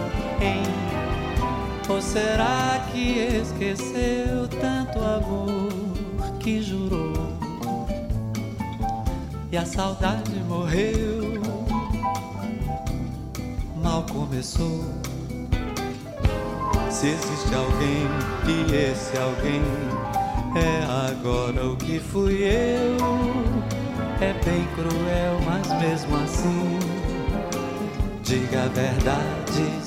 Ou 1.89 2.02
será 2.02 2.86
que 2.91 3.19
esqueceu 3.19 4.47
tanto 4.47 4.99
amor 4.99 5.69
que 6.39 6.62
jurou? 6.62 7.39
e 9.52 9.58
a 9.58 9.65
saudade 9.65 10.32
morreu. 10.47 11.41
Mal 13.82 14.04
começou. 14.04 14.84
Se 16.89 17.08
existe 17.08 17.56
alguém 17.56 18.08
e 18.47 18.75
esse 18.75 19.17
alguém 19.17 19.62
é 20.56 20.84
agora 21.10 21.65
o 21.65 21.78
que 21.78 21.99
fui 21.99 22.43
eu, 22.43 22.97
é 24.19 24.34
bem 24.43 24.67
cruel, 24.75 25.39
mas 25.45 25.67
mesmo 25.82 26.15
assim, 26.17 26.80
diga 28.23 28.63
a 28.63 28.67
verdade, 28.67 29.82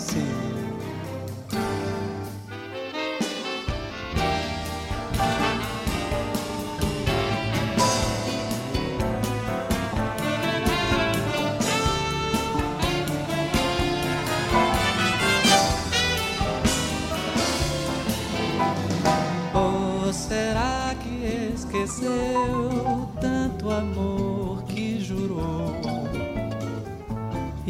sim. 22.03 22.43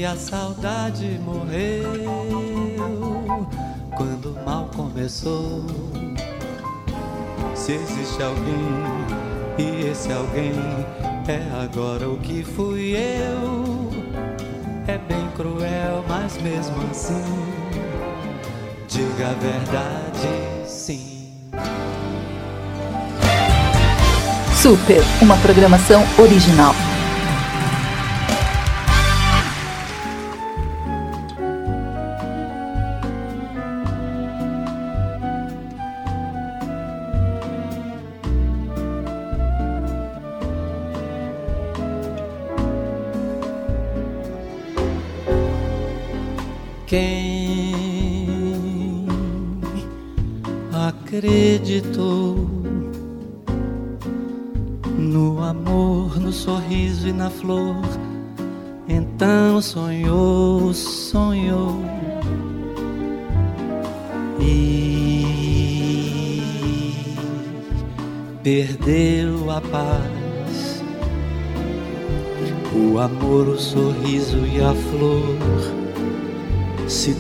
e 0.03 0.05
a 0.05 0.17
saudade 0.17 1.21
morreu 1.25 1.93
quando 3.97 4.33
o 4.33 4.45
mal 4.45 4.69
começou. 4.75 5.65
Se 7.55 7.75
existe 7.75 8.21
alguém 8.21 9.05
e 9.59 9.87
esse 9.87 10.13
alguém 10.13 10.55
é 11.29 11.63
agora 11.63 12.09
o 12.09 12.17
que 12.17 12.43
fui 12.43 12.97
eu, 12.97 13.91
é 14.89 14.99
bem 14.99 15.29
cruel, 15.37 16.05
mas 16.09 16.37
mesmo 16.43 16.77
assim, 16.91 17.23
diga 18.89 19.29
a 19.29 19.35
verdade, 19.35 20.62
Super, 24.63 25.03
uma 25.21 25.37
programação 25.39 26.05
original. 26.17 26.92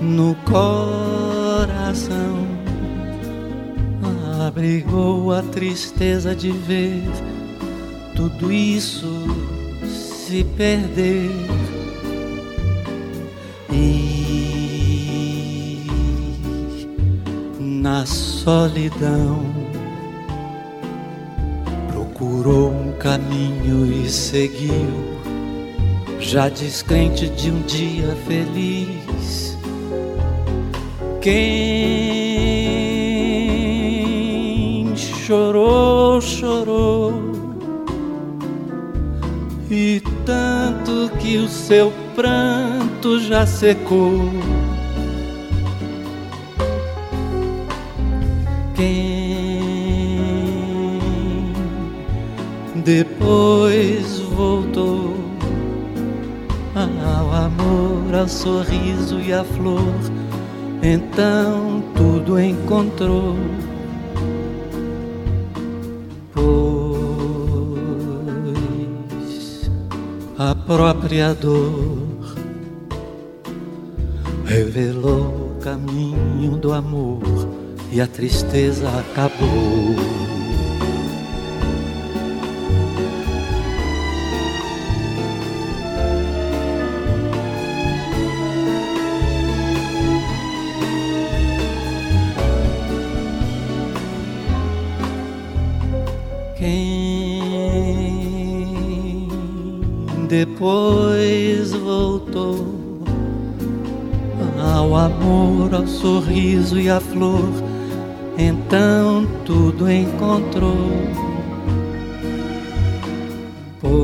no 0.00 0.34
coração 0.44 2.46
abrigou 4.46 5.32
a 5.32 5.42
tristeza 5.42 6.34
de 6.34 6.50
ver 6.50 7.02
tudo 8.14 8.52
isso 8.52 9.08
se 9.84 10.44
perder. 10.56 11.30
Na 17.84 18.04
solidão. 18.06 19.44
Procurou 21.92 22.70
um 22.70 22.92
caminho 22.92 23.84
e 23.92 24.08
seguiu, 24.08 25.20
já 26.18 26.48
descrente 26.48 27.28
de 27.28 27.50
um 27.50 27.60
dia 27.60 28.16
feliz. 28.26 29.58
Quem 31.20 31.36
chorou, 34.96 36.22
chorou, 36.22 37.12
e 39.70 40.02
tanto 40.24 41.10
que 41.18 41.36
o 41.36 41.46
seu 41.48 41.92
pranto 42.14 43.20
já 43.20 43.46
secou 43.46 44.53
quem 48.74 49.54
depois 52.84 54.20
voltou 54.36 55.14
ao 56.74 57.32
amor, 57.32 58.14
ao 58.14 58.28
sorriso 58.28 59.20
e 59.20 59.32
à 59.32 59.42
flor, 59.44 59.94
então 60.82 61.82
tudo 61.94 62.38
encontrou. 62.38 63.36
Pois 66.32 66.50
a 70.36 70.54
própria 70.54 71.32
dor 71.32 72.36
revelou 74.44 75.56
o 75.56 75.60
caminho 75.62 76.56
do 76.58 76.72
amor 76.72 77.33
e 77.94 78.00
a 78.00 78.08
tristeza 78.08 78.88
acabou. 78.88 79.94
Quem 96.56 97.38
depois 100.28 101.70
voltou 101.70 103.04
ao 104.58 104.96
amor, 104.96 105.72
ao 105.72 105.86
sorriso 105.86 106.80
e 106.80 106.90
à 106.90 106.98
flor 106.98 107.73
então 108.38 109.26
tudo 109.44 109.90
encontrou. 109.90 110.90
Pois 113.80 113.94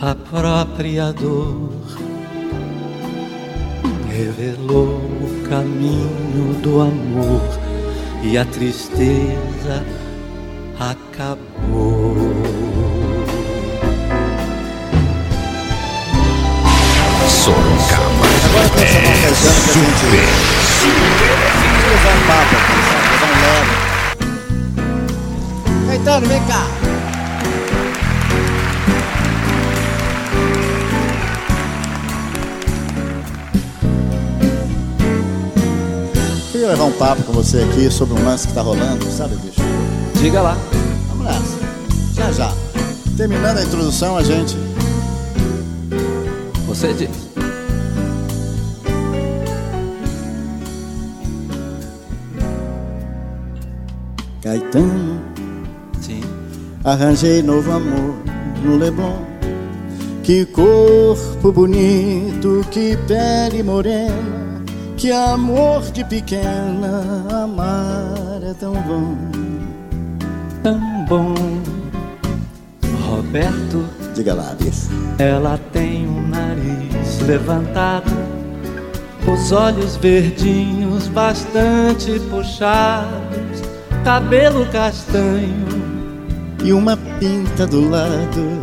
a 0.00 0.14
própria 0.14 1.12
dor 1.12 1.72
revelou 4.08 4.98
o 4.98 5.48
caminho 5.48 6.54
do 6.62 6.80
amor 6.80 7.42
e 8.22 8.36
a 8.36 8.44
tristeza 8.44 9.84
acabou. 10.78 11.51
Sorocaba 18.52 18.82
é 18.82 18.86
super, 18.86 19.88
super. 19.98 20.26
levar 21.88 22.12
um 22.12 22.20
papo 22.26 22.52
aqui, 22.56 22.76
sabe? 22.90 23.06
Levar 23.08 23.28
um 23.28 23.36
leve. 23.40 23.72
Caetano, 25.86 26.26
vem 26.26 26.42
cá. 26.42 26.66
Queria 36.52 36.68
levar 36.68 36.84
um 36.84 36.92
papo 36.92 37.22
com 37.22 37.32
você 37.32 37.62
aqui 37.62 37.90
sobre 37.90 38.20
um 38.20 38.24
lance 38.24 38.46
que 38.48 38.52
tá 38.52 38.60
rolando, 38.60 39.10
sabe, 39.10 39.34
bicho? 39.36 39.62
Diga 40.20 40.42
lá. 40.42 40.58
Vamos 41.08 41.24
nessa. 41.24 41.58
Já 42.14 42.30
já. 42.32 42.52
Terminando 43.16 43.56
a 43.58 43.62
introdução, 43.62 44.18
a 44.18 44.22
gente. 44.22 44.58
Você 46.66 46.92
diz. 46.92 47.21
Caetano, 54.42 55.20
Sim. 56.00 56.20
arranjei 56.84 57.42
novo 57.42 57.70
amor 57.72 58.14
no 58.64 58.76
Leblon. 58.76 59.22
Que 60.24 60.44
corpo 60.46 61.52
bonito, 61.52 62.64
que 62.70 62.96
pele 63.08 63.62
morena, 63.62 64.62
que 64.96 65.10
amor 65.12 65.82
de 65.92 66.04
pequena, 66.04 67.24
amar 67.30 68.40
é 68.42 68.54
tão 68.54 68.72
bom. 68.72 69.16
Tão 70.62 71.04
bom. 71.08 71.34
Roberto, 73.08 73.84
Diga 74.14 74.34
lá, 74.34 74.54
bicho. 74.58 74.88
ela 75.18 75.58
tem 75.72 76.06
um 76.06 76.28
nariz 76.28 77.20
levantado, 77.26 78.10
os 79.26 79.52
olhos 79.52 79.96
verdinhos 79.96 81.08
bastante 81.08 82.18
puxados, 82.30 83.21
cabelo 84.04 84.66
castanho. 84.66 85.82
E 86.64 86.72
uma 86.72 86.96
pinta 87.18 87.66
do 87.66 87.88
lado, 87.90 88.60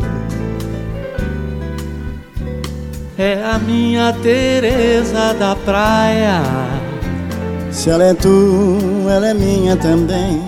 É 3.18 3.44
a 3.44 3.58
minha 3.58 4.14
Teresa 4.22 5.34
da 5.34 5.54
praia. 5.54 6.40
se 7.70 7.90
ela 7.90 8.04
é 8.04 8.14
tu, 8.14 8.78
ela 9.10 9.28
é 9.28 9.34
minha 9.34 9.76
também. 9.76 10.42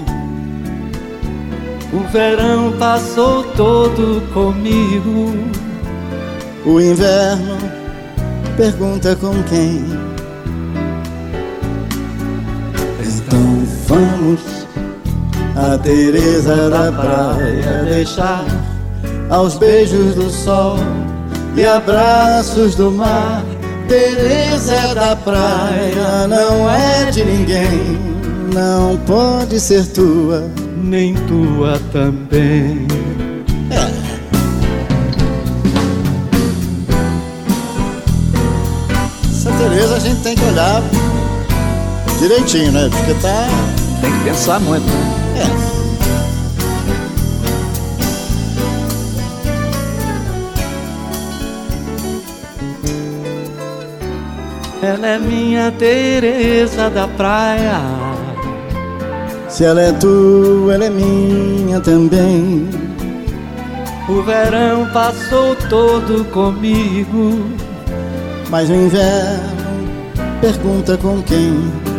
O 1.93 2.01
verão 2.11 2.73
passou 2.79 3.45
todo 3.55 4.23
comigo. 4.33 5.35
O 6.65 6.81
inverno 6.81 7.59
pergunta 8.57 9.15
com 9.17 9.43
quem. 9.43 9.85
Então 13.05 13.67
vamos 13.87 14.62
a 15.57 15.79
Teresa 15.79 16.71
da 16.71 16.91
praia 16.93 17.85
deixar 17.85 18.45
aos 19.29 19.57
beijos 19.57 20.15
do 20.15 20.31
sol 20.31 20.77
e 21.57 21.65
abraços 21.65 22.75
do 22.75 22.91
mar. 22.91 23.43
Teresa 23.89 24.95
da 24.95 25.17
praia 25.17 26.27
não 26.29 26.71
é 26.71 27.11
de 27.11 27.25
ninguém, 27.25 27.99
não 28.55 28.97
pode 29.07 29.61
ser 29.61 29.87
tua. 29.87 30.49
nem 30.83 31.15
tua 31.15 31.79
também. 31.93 32.87
Essa 39.31 39.51
Teresa 39.53 39.97
a 39.97 39.99
gente 39.99 40.21
tem 40.23 40.35
que 40.37 40.45
olhar 40.45 40.83
direitinho, 42.19 42.73
né? 42.73 42.89
Porque 42.91 43.15
tá. 43.15 43.49
Tem 44.01 44.11
que 44.11 44.25
pensar 44.25 44.59
muito. 44.61 45.22
É. 45.43 45.73
Ela 54.85 55.07
é 55.07 55.19
minha 55.19 55.71
Teresa 55.73 56.91
da 56.91 57.07
praia. 57.07 57.81
Se 59.49 59.65
ela 59.65 59.81
é 59.81 59.93
tua, 59.93 60.75
ela 60.75 60.87
é 60.87 60.91
minha 60.91 61.79
também. 61.81 62.69
O 64.09 64.23
verão 64.23 64.89
passou 64.93 65.55
todo 65.69 66.25
comigo. 66.33 67.47
Mas 68.51 68.69
o 68.69 68.75
inverno 68.75 69.53
pergunta 70.41 70.97
com 70.97 71.23
quem. 71.23 71.92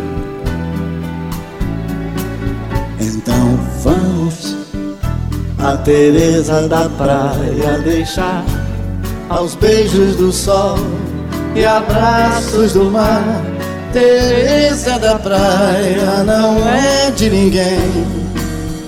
A 5.64 5.78
Teresa 5.78 6.68
da 6.68 6.90
praia 6.90 7.78
deixar 7.82 8.44
aos 9.30 9.54
beijos 9.54 10.14
do 10.16 10.30
sol 10.30 10.76
e 11.54 11.64
abraços 11.64 12.74
do 12.74 12.90
mar. 12.90 13.42
Teresa 13.90 14.98
da 14.98 15.18
praia 15.18 16.22
não 16.24 16.58
é 16.68 17.10
de 17.12 17.30
ninguém, 17.30 18.06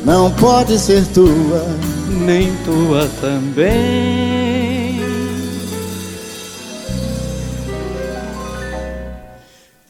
não 0.04 0.30
pode 0.32 0.78
ser 0.78 1.06
tua. 1.14 1.64
nem 2.10 2.54
tua 2.64 3.08
também. 3.22 4.66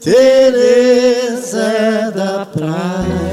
Teresa 0.01 1.73
da 2.15 2.47
Praia. 2.47 3.26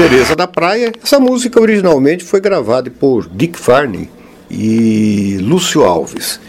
Teresa 0.00 0.34
da 0.34 0.46
Praia. 0.46 0.92
Essa 1.04 1.20
música 1.20 1.60
originalmente 1.60 2.24
foi 2.24 2.40
gravada 2.40 2.90
por 2.90 3.28
Dick 3.28 3.58
Farney 3.58 4.08
e 4.50 5.36
Lúcio 5.42 5.84
Alves. 5.84 6.40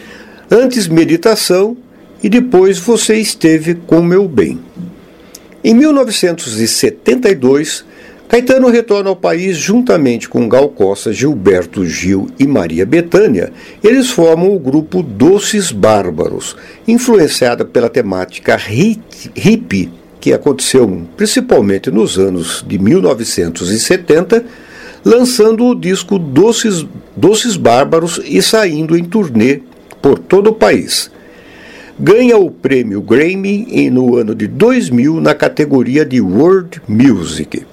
Antes, 0.49 0.87
Meditação 0.87 1.75
e 2.23 2.29
depois 2.29 2.79
Você 2.79 3.15
Esteve 3.15 3.75
com 3.75 4.01
Meu 4.01 4.25
Bem. 4.25 4.57
Em 5.61 5.73
1972, 5.73 7.83
Caetano 8.29 8.69
retorna 8.69 9.09
ao 9.09 9.17
país 9.17 9.57
juntamente 9.57 10.29
com 10.29 10.47
Gal 10.47 10.69
Costa, 10.69 11.11
Gilberto 11.11 11.85
Gil 11.85 12.29
e 12.39 12.47
Maria 12.47 12.85
Bethânia. 12.85 13.51
Eles 13.83 14.09
formam 14.09 14.55
o 14.55 14.59
grupo 14.59 15.03
Doces 15.03 15.73
Bárbaros, 15.73 16.55
influenciada 16.87 17.65
pela 17.65 17.89
temática 17.89 18.55
hippie 18.55 19.91
que 20.21 20.31
aconteceu 20.31 21.01
principalmente 21.17 21.89
nos 21.89 22.19
anos 22.19 22.63
de 22.65 22.77
1970, 22.77 24.45
lançando 25.03 25.65
o 25.65 25.75
disco 25.75 26.19
Doces, 26.19 26.85
Doces 27.17 27.57
Bárbaros 27.57 28.21
e 28.23 28.39
saindo 28.41 28.95
em 28.95 29.03
turnê 29.03 29.61
por 29.99 30.19
todo 30.19 30.51
o 30.51 30.53
país. 30.53 31.09
Ganha 31.99 32.37
o 32.37 32.51
prêmio 32.51 33.01
Grammy 33.01 33.89
no 33.89 34.15
ano 34.15 34.33
de 34.35 34.47
2000 34.47 35.19
na 35.19 35.33
categoria 35.33 36.05
de 36.05 36.21
World 36.21 36.81
Music. 36.87 37.63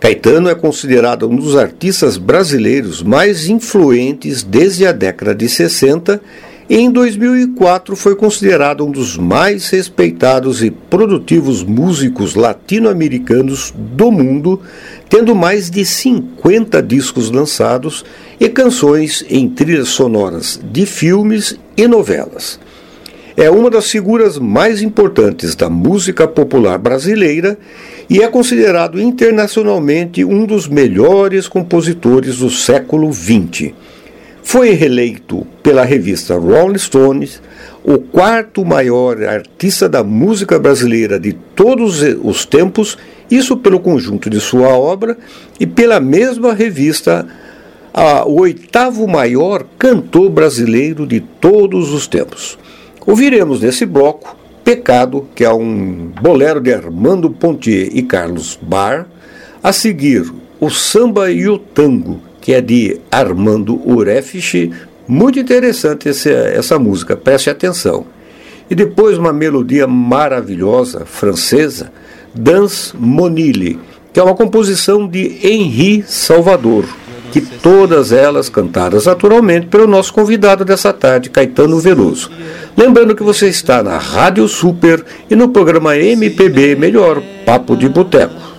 Caetano 0.00 0.48
é 0.48 0.54
considerado 0.54 1.28
um 1.28 1.36
dos 1.36 1.56
artistas 1.56 2.16
brasileiros 2.16 3.02
mais 3.02 3.48
influentes 3.48 4.42
desde 4.42 4.84
a 4.84 4.92
década 4.92 5.34
de 5.34 5.48
60 5.48 6.20
em 6.70 6.90
2004 6.90 7.96
foi 7.96 8.14
considerado 8.14 8.84
um 8.84 8.90
dos 8.90 9.18
mais 9.18 9.68
respeitados 9.68 10.62
e 10.62 10.70
produtivos 10.70 11.62
músicos 11.64 12.34
latino-americanos 12.34 13.74
do 13.76 14.12
mundo, 14.12 14.60
tendo 15.08 15.34
mais 15.34 15.68
de 15.68 15.84
50 15.84 16.80
discos 16.82 17.30
lançados 17.30 18.04
e 18.38 18.48
canções 18.48 19.24
em 19.28 19.48
trilhas 19.48 19.88
sonoras 19.88 20.60
de 20.62 20.86
filmes 20.86 21.58
e 21.76 21.88
novelas. 21.88 22.60
É 23.36 23.50
uma 23.50 23.70
das 23.70 23.90
figuras 23.90 24.38
mais 24.38 24.82
importantes 24.82 25.56
da 25.56 25.68
música 25.68 26.28
popular 26.28 26.78
brasileira 26.78 27.58
e 28.08 28.22
é 28.22 28.28
considerado 28.28 29.00
internacionalmente 29.00 30.24
um 30.24 30.44
dos 30.44 30.68
melhores 30.68 31.48
compositores 31.48 32.38
do 32.38 32.50
século 32.50 33.12
XX. 33.12 33.72
Foi 34.42 34.70
reeleito 34.70 35.46
pela 35.62 35.84
revista 35.84 36.36
Rolling 36.36 36.78
Stones 36.78 37.40
o 37.84 37.98
quarto 37.98 38.64
maior 38.64 39.22
artista 39.24 39.88
da 39.88 40.04
música 40.04 40.58
brasileira 40.58 41.18
de 41.18 41.32
todos 41.32 42.02
os 42.22 42.44
tempos, 42.44 42.98
isso 43.30 43.56
pelo 43.56 43.80
conjunto 43.80 44.28
de 44.28 44.40
sua 44.40 44.68
obra, 44.68 45.16
e 45.58 45.66
pela 45.66 45.98
mesma 45.98 46.52
revista, 46.52 47.26
a, 47.92 48.24
o 48.24 48.40
oitavo 48.40 49.06
maior 49.08 49.64
cantor 49.78 50.30
brasileiro 50.30 51.06
de 51.06 51.20
todos 51.20 51.92
os 51.92 52.06
tempos. 52.06 52.58
Ouviremos 53.06 53.60
nesse 53.60 53.84
bloco 53.84 54.36
Pecado, 54.64 55.26
que 55.34 55.44
é 55.44 55.52
um 55.52 56.12
bolero 56.20 56.60
de 56.60 56.72
Armando 56.72 57.28
Pontier 57.30 57.88
e 57.92 58.02
Carlos 58.02 58.56
Bar, 58.62 59.08
a 59.60 59.72
seguir 59.72 60.32
o 60.60 60.70
Samba 60.70 61.32
e 61.32 61.48
o 61.48 61.58
Tango, 61.58 62.20
que 62.42 62.52
é 62.52 62.60
de 62.60 63.00
Armando 63.10 63.80
Urefich. 63.88 64.70
Muito 65.08 65.38
interessante 65.38 66.08
essa, 66.08 66.28
essa 66.28 66.78
música, 66.78 67.16
preste 67.16 67.48
atenção. 67.48 68.04
E 68.68 68.74
depois 68.74 69.16
uma 69.16 69.32
melodia 69.32 69.86
maravilhosa, 69.86 71.06
francesa, 71.06 71.90
Dance 72.34 72.94
Monile, 72.96 73.78
que 74.12 74.20
é 74.20 74.22
uma 74.22 74.34
composição 74.34 75.06
de 75.06 75.38
Henri 75.42 76.04
Salvador, 76.06 76.84
que 77.30 77.40
todas 77.40 78.12
elas 78.12 78.48
cantadas 78.48 79.06
naturalmente 79.06 79.66
pelo 79.66 79.86
nosso 79.86 80.12
convidado 80.12 80.64
dessa 80.64 80.92
tarde, 80.92 81.30
Caetano 81.30 81.78
Veloso. 81.78 82.30
Lembrando 82.76 83.14
que 83.14 83.22
você 83.22 83.48
está 83.48 83.82
na 83.82 83.98
Rádio 83.98 84.48
Super 84.48 85.04
e 85.30 85.36
no 85.36 85.50
programa 85.50 85.96
MPB 85.96 86.76
Melhor 86.76 87.22
Papo 87.44 87.76
de 87.76 87.88
Boteco. 87.88 88.51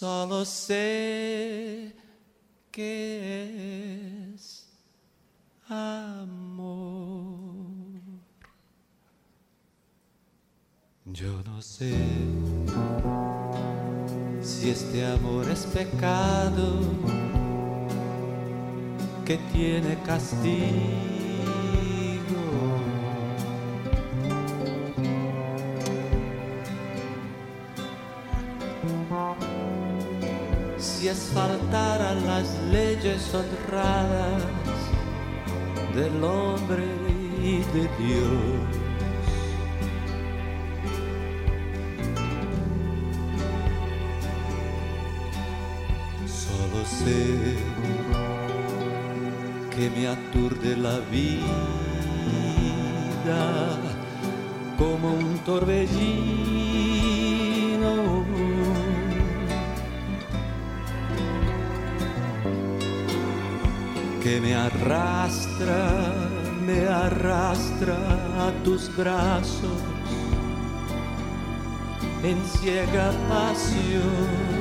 Solo 0.00 0.46
sé 0.46 1.94
que 2.72 4.32
es 4.34 4.66
amor. 5.68 6.40
Yo 11.04 11.42
no 11.44 11.60
sé 11.60 11.92
si 14.40 14.70
este 14.70 15.04
amor 15.04 15.46
es 15.50 15.66
pecado 15.66 16.80
que 19.26 19.36
tiene 19.52 20.02
castigo. 20.06 21.19
Si 31.00 31.08
es 31.08 31.30
faltar 31.32 32.02
a 32.02 32.12
las 32.14 32.58
leyes 32.70 33.32
honradas 33.34 34.42
del 35.94 36.22
hombre 36.22 36.84
y 37.42 37.60
de 37.72 37.88
Dios. 37.98 38.68
Solo 46.26 46.84
sé 46.84 47.56
que 49.74 49.88
me 49.88 50.06
aturde 50.06 50.76
la 50.76 50.98
vida 51.10 51.40
como 54.76 55.14
un 55.14 55.38
torbellino. 55.46 56.99
Que 64.22 64.40
me 64.40 64.54
arrastra, 64.54 66.12
me 66.66 66.86
arrastra 66.86 67.96
a 68.38 68.52
tus 68.64 68.94
brazos 68.96 69.80
en 72.22 72.38
ciega 72.44 73.12
pasión. 73.28 74.60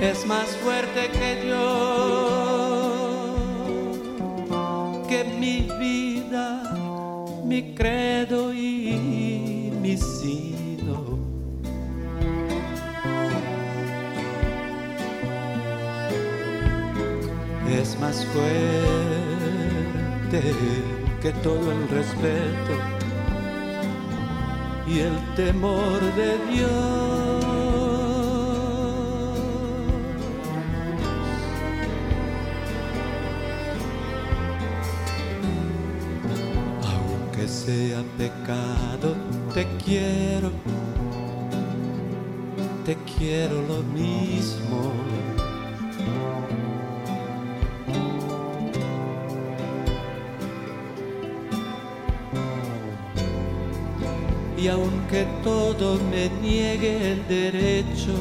es 0.00 0.26
más 0.26 0.48
fuerte 0.56 1.10
que 1.10 1.46
yo, 1.46 2.66
que 5.06 5.24
mi 5.24 5.68
vida, 5.78 6.62
mi 7.44 7.74
credo 7.74 8.54
y 8.54 9.70
mi 9.82 9.98
sino. 9.98 10.49
Más 18.10 18.26
fuerte 18.26 18.42
que 21.22 21.30
todo 21.44 21.70
el 21.70 21.88
respeto 21.88 22.72
y 24.88 24.98
el 24.98 25.34
temor 25.36 26.00
de 26.16 26.38
Dios. 26.50 27.60
sea 37.46 38.02
pecado, 38.16 39.16
te 39.52 39.66
quiero, 39.84 40.50
te 42.86 42.96
quiero 43.16 43.60
lo 43.62 43.82
mismo. 43.82 44.79
Me 55.80 56.28
niegue 56.42 57.12
el 57.12 57.26
derecho 57.26 58.12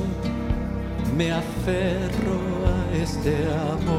me 1.18 1.30
aferro 1.34 2.40
a 2.66 2.96
este 2.96 3.36
amor. 3.74 3.99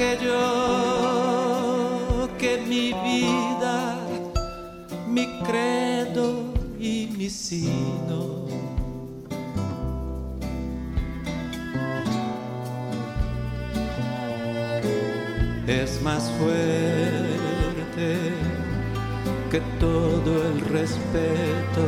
Que 0.00 0.18
yo, 0.22 0.38
que 2.38 2.58
mi 2.58 2.92
vida, 2.92 3.98
mi 5.08 5.26
credo 5.44 6.54
y 6.78 7.08
mi 7.16 7.28
sino. 7.28 8.46
Es 15.66 16.00
más 16.02 16.30
fuerte 16.38 17.28
que 19.50 19.60
todo 19.78 20.48
el 20.48 20.60
respeto 20.60 21.84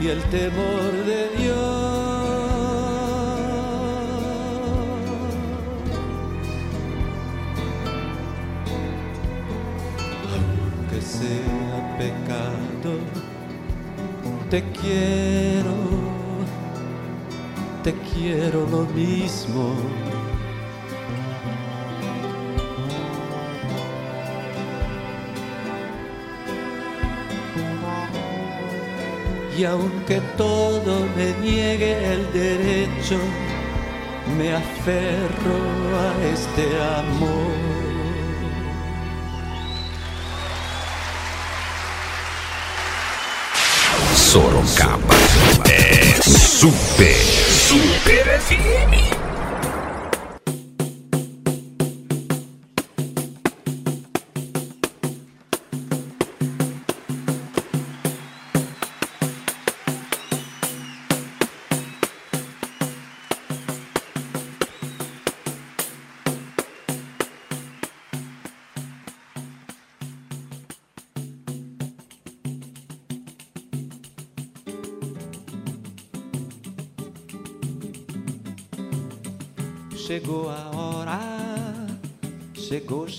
y 0.00 0.08
el 0.08 0.22
temor 0.24 0.92
te 14.52 14.62
quiero, 14.82 15.74
te 17.82 17.94
quiero 18.12 18.66
lo 18.66 18.84
mismo. 18.92 19.74
Y 29.56 29.64
aunque 29.64 30.20
todo 30.36 31.06
me 31.16 31.32
niegue 31.40 32.12
el 32.12 32.30
derecho, 32.34 33.16
me 34.36 34.52
aferro 34.52 35.60
a 35.98 36.24
este 36.30 36.64
amor. 37.00 37.81
Sorocaba 44.32 45.14
é 45.68 46.22
super, 46.22 47.14
super 47.50 48.40
FM. 48.40 49.31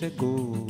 Chegou. 0.04 0.68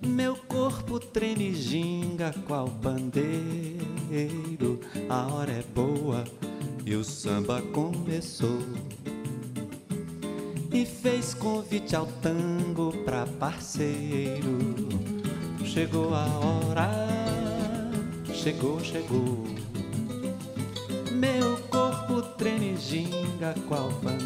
Meu 0.00 0.36
corpo 0.36 1.00
treme 1.00 1.52
ginga 1.52 2.32
qual 2.46 2.68
pandeiro. 2.68 4.78
A 5.08 5.34
hora 5.34 5.50
é 5.50 5.64
boa 5.74 6.22
e 6.86 6.94
o 6.94 7.02
samba 7.02 7.60
começou. 7.72 8.60
E 10.72 10.86
fez 10.86 11.34
convite 11.34 11.96
ao 11.96 12.06
tango 12.22 12.92
pra 13.04 13.26
parceiro. 13.40 14.78
Chegou 15.64 16.14
a 16.14 16.26
hora, 16.26 16.90
chegou, 18.32 18.78
chegou. 18.84 19.44
Meu 21.10 21.56
corpo 21.70 22.22
treme 22.38 22.76
ginga 22.76 23.52
qual 23.66 23.90
pandeiro. 23.94 24.23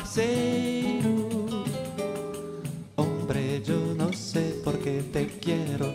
Parceiro. 0.00 1.10
Hombre, 2.96 3.62
yo 3.62 3.94
no 3.96 4.12
sé 4.12 4.60
por 4.64 4.78
qué 4.78 5.02
te 5.12 5.26
quiero. 5.26 5.92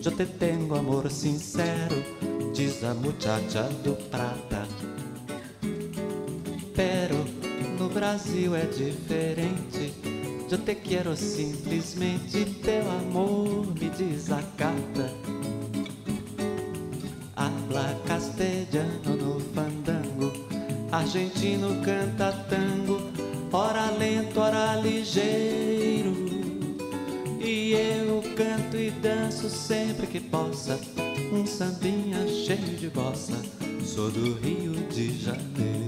Yo 0.00 0.12
te 0.12 0.26
tengo 0.26 0.76
amor 0.76 1.10
sincero, 1.10 1.96
diz 2.54 2.82
a 2.84 2.94
muchacha 2.94 3.68
do 3.84 3.96
prata. 4.10 4.66
Pero 6.74 7.16
no 7.78 7.88
Brasil 7.88 8.54
é 8.54 8.66
diferente. 8.66 9.92
Eu 10.48 10.58
te 10.58 10.76
quero 10.76 11.16
simplesmente, 11.16 12.44
teu 12.62 12.88
amor 12.90 13.66
me 13.74 13.90
desacata. 13.90 15.10
Habla 17.34 17.94
castelhano 18.06 19.16
no 19.20 19.40
fandango, 19.54 20.32
argentino 20.92 21.68
canta 21.84 22.32
tango, 22.48 22.65
ora 24.36 24.36
lento, 24.36 24.40
ora 24.40 24.76
ligeiro. 24.76 26.12
E 27.40 27.72
eu 27.72 28.22
canto 28.36 28.76
e 28.76 28.90
danço 28.90 29.48
sempre 29.48 30.06
que 30.06 30.20
possa, 30.20 30.78
um 31.32 31.46
sambinha 31.46 32.26
cheio 32.28 32.76
de 32.76 32.88
bossa. 32.88 33.34
Sou 33.84 34.10
do 34.10 34.34
Rio 34.34 34.72
de 34.88 35.18
Janeiro. 35.18 35.85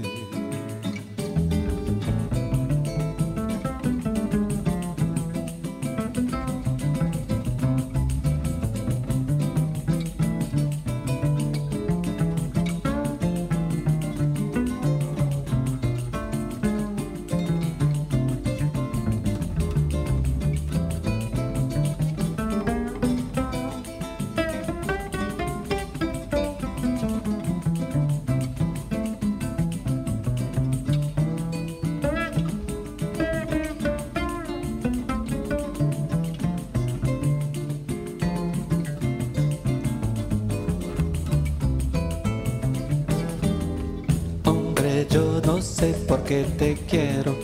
Te 46.43 46.75
quiero. 46.87 47.35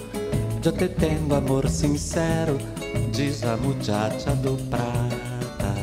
Yo 0.62 0.74
te 0.74 0.90
tengo 0.90 1.36
amor 1.36 1.70
sincero, 1.70 2.58
diz 3.12 3.44
a 3.44 3.58
muchacha 3.58 4.34
do 4.36 4.58
prata. 4.70 5.76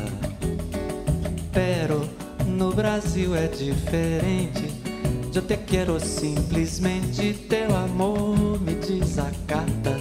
Pero 1.53 2.05
no 2.47 2.71
Brasil 2.73 3.35
é 3.37 3.49
diferente. 3.49 4.83
Eu 5.35 5.41
te 5.41 5.57
quero 5.57 5.99
simplesmente, 5.99 7.33
teu 7.49 7.75
amor 7.75 8.61
me 8.61 8.75
desacata. 8.75 9.99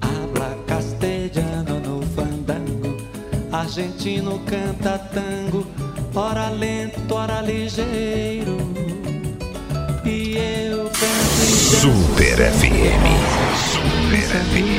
Habla 0.00 0.56
castelhano 0.66 1.78
no 1.78 2.02
fandango, 2.16 2.96
argentino 3.52 4.40
canta 4.44 4.98
tango, 4.98 5.64
ora 6.14 6.50
lento, 6.50 7.14
ora 7.14 7.40
ligeiro. 7.40 8.65
Super 11.66 12.38
FM. 12.38 13.02
Super 13.72 14.30
FM. 14.46 14.78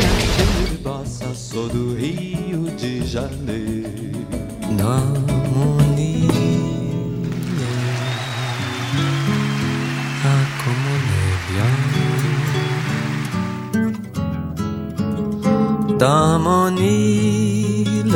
Bossa, 0.82 1.28
sou 1.36 1.68
do 1.68 1.94
Rio 1.94 2.72
de 2.80 3.06
Janeiro. 3.06 3.92
Harmonia. 4.80 6.32
Ah, 10.24 10.46
como 10.64 10.92
nebian. 11.10 11.76
Dans 16.00 16.40
mon 16.40 16.78
île, 16.78 18.16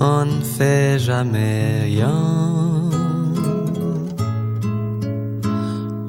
on 0.00 0.24
ne 0.24 0.42
fait 0.42 0.98
jamais 0.98 1.82
rien. 1.84 2.59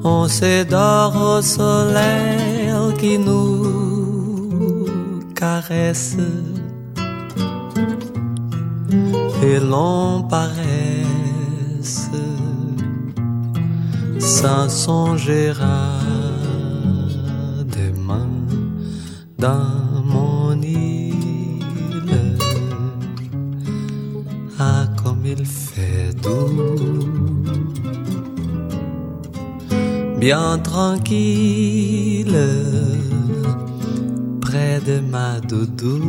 On 0.04 0.26
s'édore 0.28 1.14
au 1.16 1.42
soleil 1.42 2.72
qui 2.98 3.18
nous 3.18 4.84
caresse 5.34 6.16
et 9.42 9.58
l'on 9.60 10.22
paresse 10.22 12.10
sans 14.18 14.68
songer 14.68 15.52
à 15.60 15.98
des 17.64 17.92
dans 19.38 19.81
bien 30.22 30.56
tranquille, 30.58 32.38
près 34.40 34.78
de 34.88 35.00
ma 35.00 35.40
doudou. 35.40 36.00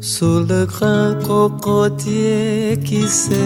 sous 0.00 0.40
le 0.52 0.64
grand 0.64 1.12
cocotier 1.26 2.78
qui 2.82 3.02
se 3.06 3.44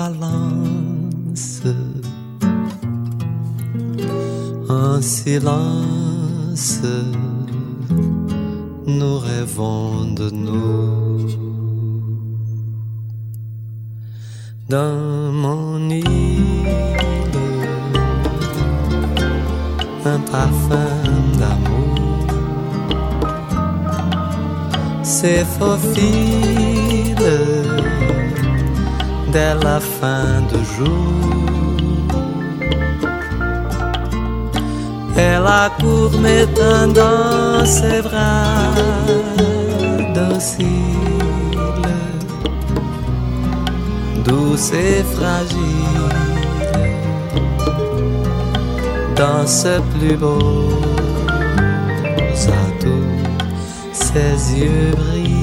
balance 0.00 1.62
en 4.68 5.00
silence. 5.00 6.82
Nous 8.86 9.18
rêvons 9.18 10.12
de 10.14 10.28
nous 10.30 10.93
dans 14.74 15.30
mon 15.44 15.78
île, 15.88 16.66
un 20.12 20.20
parfum 20.34 20.96
d'amour 21.38 22.26
se 25.18 25.34
faufile 25.56 27.30
dès 29.34 29.54
la 29.66 29.78
fin 29.98 30.30
du 30.52 30.60
jour. 30.74 31.76
Elle 35.16 35.48
accourt 35.64 36.16
mettant 36.28 36.86
dans 37.00 37.64
ses 37.76 38.00
bras 38.06 38.74
dociles, 40.18 41.23
douce 44.24 44.72
et 44.72 45.02
fragile, 45.14 46.08
dans 49.16 49.46
ce 49.46 49.80
plus 49.92 50.16
beau 50.16 50.84
atout 52.48 53.14
ses 53.92 54.58
yeux 54.58 54.90
brillent 54.96 55.34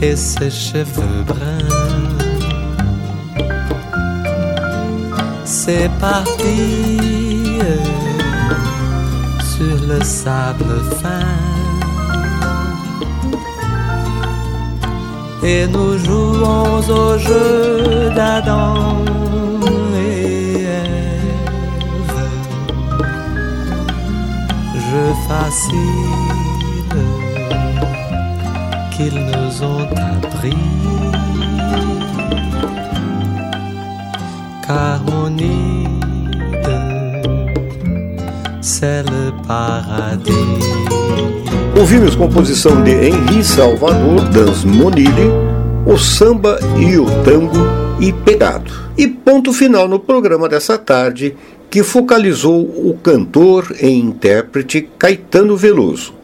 et 0.00 0.16
ses 0.16 0.50
cheveux 0.50 1.22
bruns 1.26 2.18
s'éparpillent 5.44 7.02
sur 9.40 9.86
le 9.86 10.02
sable 10.02 10.82
fin. 11.00 11.51
Et 15.44 15.66
nous 15.66 15.98
jouons 15.98 16.88
au 16.88 17.18
jeu 17.18 18.10
d'Adam 18.14 19.04
et 19.96 20.62
Ève 20.62 21.12
jeu 24.92 25.12
facile 25.28 26.98
qu'ils 28.92 29.20
nous 29.32 29.52
ont 29.64 29.88
appris. 30.14 30.64
Car 34.66 35.00
mon 35.10 35.36
île, 35.38 36.68
c'est 38.60 39.02
le 39.10 39.32
paradis. 39.48 40.60
Ouvimos 41.82 42.14
composição 42.14 42.84
de 42.84 42.92
Henri 42.92 43.42
Salvador, 43.42 44.28
Das 44.28 44.64
Monile, 44.64 45.28
o 45.84 45.98
samba 45.98 46.56
e 46.78 46.96
o 46.96 47.06
tango 47.24 47.58
e 48.00 48.12
pegado. 48.12 48.72
E 48.96 49.08
ponto 49.08 49.52
final 49.52 49.88
no 49.88 49.98
programa 49.98 50.48
dessa 50.48 50.78
tarde, 50.78 51.34
que 51.68 51.82
focalizou 51.82 52.60
o 52.60 52.96
cantor 53.02 53.74
e 53.82 53.88
intérprete 53.88 54.88
Caetano 54.96 55.56
Veloso. 55.56 56.14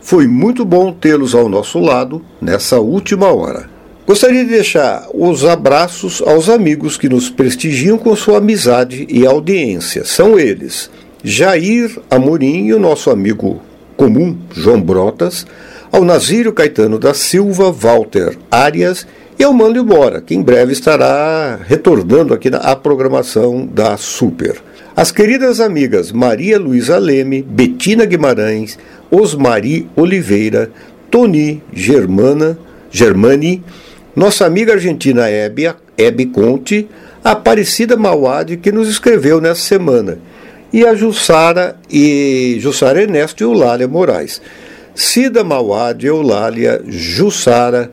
Foi 0.00 0.26
muito 0.26 0.64
bom 0.64 0.90
tê-los 0.90 1.34
ao 1.34 1.46
nosso 1.46 1.78
lado 1.78 2.24
nessa 2.40 2.80
última 2.80 3.26
hora. 3.26 3.68
Gostaria 4.06 4.42
de 4.46 4.50
deixar 4.50 5.06
os 5.12 5.44
abraços 5.44 6.22
aos 6.22 6.48
amigos 6.48 6.96
que 6.96 7.10
nos 7.10 7.28
prestigiam 7.28 7.98
com 7.98 8.16
sua 8.16 8.38
amizade 8.38 9.06
e 9.10 9.26
audiência. 9.26 10.06
São 10.06 10.38
eles: 10.38 10.90
Jair 11.22 11.98
Amorim 12.10 12.68
e 12.68 12.72
o 12.72 12.80
nosso 12.80 13.10
amigo 13.10 13.60
comum 13.96 14.36
João 14.52 14.80
Brotas, 14.80 15.46
ao 15.90 16.04
Nazírio 16.04 16.52
Caetano 16.52 16.98
da 16.98 17.12
Silva, 17.12 17.70
Walter 17.70 18.36
Arias 18.50 19.06
e 19.38 19.44
ao 19.44 19.52
Mano 19.52 19.84
Bora, 19.84 20.20
que 20.20 20.34
em 20.34 20.42
breve 20.42 20.72
estará 20.72 21.58
retornando 21.66 22.32
aqui 22.32 22.48
na 22.48 22.74
programação 22.76 23.66
da 23.66 23.96
Super. 23.96 24.56
As 24.94 25.10
queridas 25.10 25.58
amigas 25.60 26.12
Maria 26.12 26.58
Luísa 26.58 26.98
Leme, 26.98 27.42
Betina 27.42 28.04
Guimarães, 28.04 28.78
Osmari 29.10 29.88
Oliveira, 29.96 30.70
Toni 31.10 31.62
Germana, 31.72 32.58
Germani, 32.90 33.62
nossa 34.14 34.44
amiga 34.46 34.74
argentina 34.74 35.28
Hebe, 35.28 35.74
Hebe 35.96 36.26
Conte, 36.26 36.88
a 37.24 37.32
Aparecida 37.32 37.96
Mauad, 37.96 38.56
que 38.58 38.70
nos 38.70 38.88
escreveu 38.88 39.40
nessa 39.40 39.62
semana, 39.62 40.18
e 40.72 40.86
a 40.86 40.94
Jussara 40.94 41.76
e 41.90 42.56
Jussara 42.60 43.02
Ernesto 43.02 43.42
e 43.42 43.44
Eulália 43.44 43.86
Moraes. 43.86 44.40
Cida 44.94 45.42
Mauad, 45.44 46.06
Eulália, 46.06 46.82
Jussara, 46.86 47.90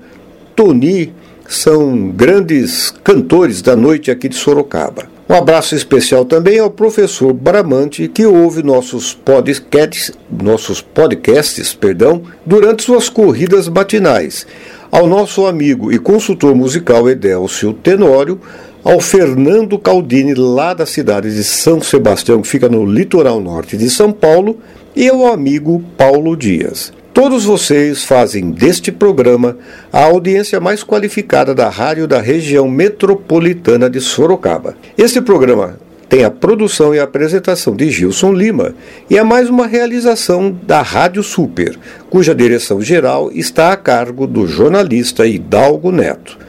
Toni 0.55 1.13
são 1.47 2.09
grandes 2.09 2.93
cantores 3.03 3.61
da 3.61 3.75
noite 3.75 4.11
aqui 4.11 4.29
de 4.29 4.35
Sorocaba. 4.35 5.09
Um 5.27 5.35
abraço 5.35 5.75
especial 5.75 6.25
também 6.25 6.57
ao 6.57 6.71
professor 6.71 7.31
Bramante, 7.33 8.07
que 8.07 8.25
ouve 8.25 8.63
nossos 8.63 9.13
podcasts, 9.13 10.11
nossos 10.29 10.81
podcasts 10.81 11.73
perdão, 11.73 12.23
durante 12.45 12.83
suas 12.83 13.09
corridas 13.09 13.67
matinais. 13.67 14.47
Ao 14.91 15.05
nosso 15.05 15.45
amigo 15.45 15.91
e 15.91 15.99
consultor 15.99 16.55
musical 16.55 17.07
Edélcio 17.07 17.73
Tenório, 17.73 18.41
ao 18.83 18.99
Fernando 18.99 19.77
Caldini, 19.77 20.33
lá 20.33 20.73
da 20.73 20.85
cidade 20.85 21.33
de 21.33 21.43
São 21.43 21.81
Sebastião, 21.81 22.41
que 22.41 22.47
fica 22.47 22.69
no 22.69 22.85
litoral 22.85 23.39
norte 23.39 23.77
de 23.77 23.89
São 23.89 24.11
Paulo, 24.11 24.57
e 24.95 25.07
ao 25.07 25.27
amigo 25.27 25.83
Paulo 25.97 26.35
Dias. 26.35 26.91
Todos 27.13 27.43
vocês 27.43 28.03
fazem 28.03 28.51
deste 28.51 28.91
programa 28.91 29.57
a 29.91 30.03
audiência 30.03 30.59
mais 30.59 30.83
qualificada 30.83 31.53
da 31.53 31.69
rádio 31.69 32.07
da 32.07 32.21
região 32.21 32.67
metropolitana 32.67 33.89
de 33.89 33.99
Sorocaba. 33.99 34.75
Este 34.97 35.21
programa 35.21 35.77
tem 36.07 36.23
a 36.23 36.31
produção 36.31 36.93
e 36.95 36.99
a 36.99 37.03
apresentação 37.03 37.75
de 37.75 37.89
Gilson 37.91 38.33
Lima 38.33 38.73
e 39.09 39.17
é 39.17 39.23
mais 39.23 39.49
uma 39.49 39.67
realização 39.67 40.57
da 40.63 40.81
Rádio 40.81 41.21
Super, 41.21 41.77
cuja 42.09 42.33
direção 42.33 42.81
geral 42.81 43.29
está 43.31 43.71
a 43.71 43.77
cargo 43.77 44.25
do 44.25 44.47
jornalista 44.47 45.27
Hidalgo 45.27 45.91
Neto. 45.91 46.48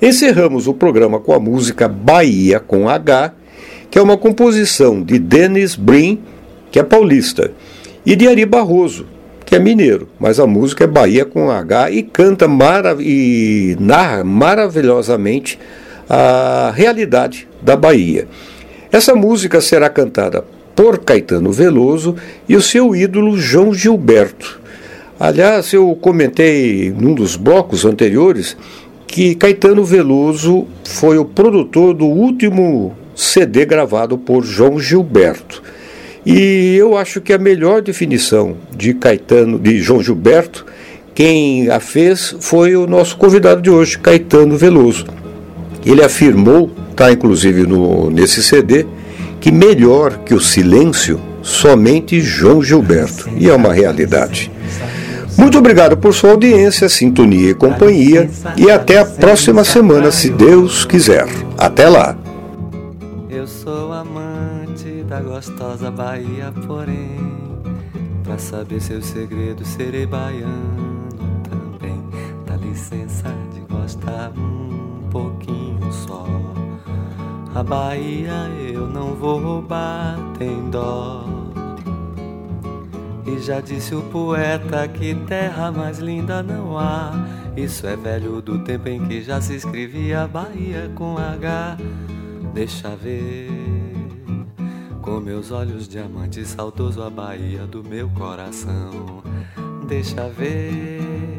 Encerramos 0.00 0.66
o 0.66 0.74
programa 0.74 1.18
com 1.18 1.32
a 1.32 1.40
música 1.40 1.88
Bahia 1.88 2.60
com 2.60 2.86
H, 2.86 3.32
que 3.90 3.98
é 3.98 4.02
uma 4.02 4.18
composição 4.18 5.02
de 5.02 5.18
Dennis 5.18 5.74
Brin, 5.74 6.20
que 6.70 6.78
é 6.78 6.82
paulista, 6.82 7.52
e 8.04 8.14
de 8.14 8.28
Ari 8.28 8.44
Barroso, 8.44 9.06
que 9.46 9.56
é 9.56 9.58
mineiro, 9.58 10.06
mas 10.20 10.38
a 10.38 10.46
música 10.46 10.84
é 10.84 10.86
Bahia 10.86 11.24
com 11.24 11.50
H 11.50 11.90
e 11.92 12.02
canta 12.02 12.46
marav 12.46 13.00
e 13.00 13.74
narra 13.80 14.22
maravilhosamente 14.22 15.58
a 16.08 16.72
realidade 16.76 17.48
da 17.62 17.74
Bahia. 17.74 18.28
Essa 18.92 19.14
música 19.14 19.62
será 19.62 19.88
cantada 19.88 20.44
por 20.74 20.98
Caetano 20.98 21.50
Veloso 21.50 22.16
e 22.46 22.54
o 22.54 22.60
seu 22.60 22.94
ídolo 22.94 23.38
João 23.38 23.72
Gilberto. 23.72 24.60
Aliás, 25.18 25.72
eu 25.72 25.96
comentei 25.98 26.94
num 26.94 27.14
dos 27.14 27.34
blocos 27.34 27.86
anteriores 27.86 28.54
que 29.06 29.34
Caetano 29.34 29.84
Veloso 29.84 30.66
foi 30.84 31.18
o 31.18 31.24
produtor 31.24 31.94
do 31.94 32.06
último 32.06 32.94
CD 33.14 33.64
gravado 33.64 34.18
por 34.18 34.44
João 34.44 34.78
Gilberto. 34.78 35.62
E 36.24 36.74
eu 36.76 36.96
acho 36.96 37.20
que 37.20 37.32
a 37.32 37.38
melhor 37.38 37.80
definição 37.80 38.56
de 38.76 38.92
Caetano, 38.94 39.58
de 39.58 39.78
João 39.78 40.02
Gilberto, 40.02 40.66
quem 41.14 41.70
a 41.70 41.78
fez 41.78 42.34
foi 42.40 42.76
o 42.76 42.86
nosso 42.86 43.16
convidado 43.16 43.62
de 43.62 43.70
hoje, 43.70 43.98
Caetano 43.98 44.58
Veloso. 44.58 45.06
Ele 45.84 46.02
afirmou, 46.02 46.70
está 46.90 47.12
inclusive 47.12 47.62
no, 47.62 48.10
nesse 48.10 48.42
CD, 48.42 48.84
que 49.40 49.52
melhor 49.52 50.18
que 50.24 50.34
o 50.34 50.40
silêncio, 50.40 51.20
somente 51.42 52.20
João 52.20 52.60
Gilberto. 52.60 53.30
E 53.38 53.48
é 53.48 53.54
uma 53.54 53.72
realidade. 53.72 54.50
Muito 55.38 55.58
obrigado 55.58 55.96
por 55.96 56.14
sua 56.14 56.30
audiência, 56.30 56.88
sintonia 56.88 57.50
e 57.50 57.54
companhia. 57.54 58.30
E 58.56 58.70
até 58.70 58.98
a 58.98 59.04
próxima 59.04 59.64
semana, 59.64 60.10
se 60.10 60.30
Deus 60.30 60.84
quiser. 60.84 61.26
Até 61.58 61.88
lá. 61.88 62.16
Eu 63.28 63.46
sou 63.46 63.92
amante 63.92 65.04
da 65.08 65.20
gostosa 65.20 65.90
Bahia, 65.90 66.52
porém, 66.66 67.20
pra 68.24 68.38
saber 68.38 68.80
seus 68.80 69.04
segredos, 69.06 69.68
serei 69.68 70.06
baiano 70.06 71.06
também. 71.48 72.02
Dá 72.46 72.56
licença 72.56 73.28
de 73.52 73.60
gostar 73.72 74.32
um 74.36 75.08
pouquinho 75.10 75.92
só. 75.92 76.26
A 77.54 77.62
Bahia 77.62 78.50
eu 78.72 78.86
não 78.86 79.14
vou 79.14 79.38
roubar, 79.38 80.18
tem 80.38 80.70
dó. 80.70 81.45
E 83.26 83.38
já 83.40 83.60
disse 83.60 83.94
o 83.94 84.02
poeta 84.02 84.86
que 84.88 85.14
terra 85.26 85.72
mais 85.72 85.98
linda 85.98 86.42
não 86.42 86.78
há. 86.78 87.12
Isso 87.56 87.86
é 87.86 87.96
velho 87.96 88.40
do 88.40 88.58
tempo 88.60 88.88
em 88.88 89.06
que 89.06 89.22
já 89.22 89.40
se 89.40 89.54
escrevia 89.54 90.26
Bahia 90.26 90.90
com 90.94 91.18
H. 91.18 91.76
Deixa 92.54 92.94
ver 92.96 93.50
com 95.02 95.20
meus 95.20 95.50
olhos 95.50 95.88
diamantes 95.88 96.48
saudoso 96.48 97.02
a 97.02 97.10
Bahia 97.10 97.66
do 97.66 97.82
meu 97.82 98.08
coração. 98.10 99.22
Deixa 99.88 100.28
ver 100.28 101.36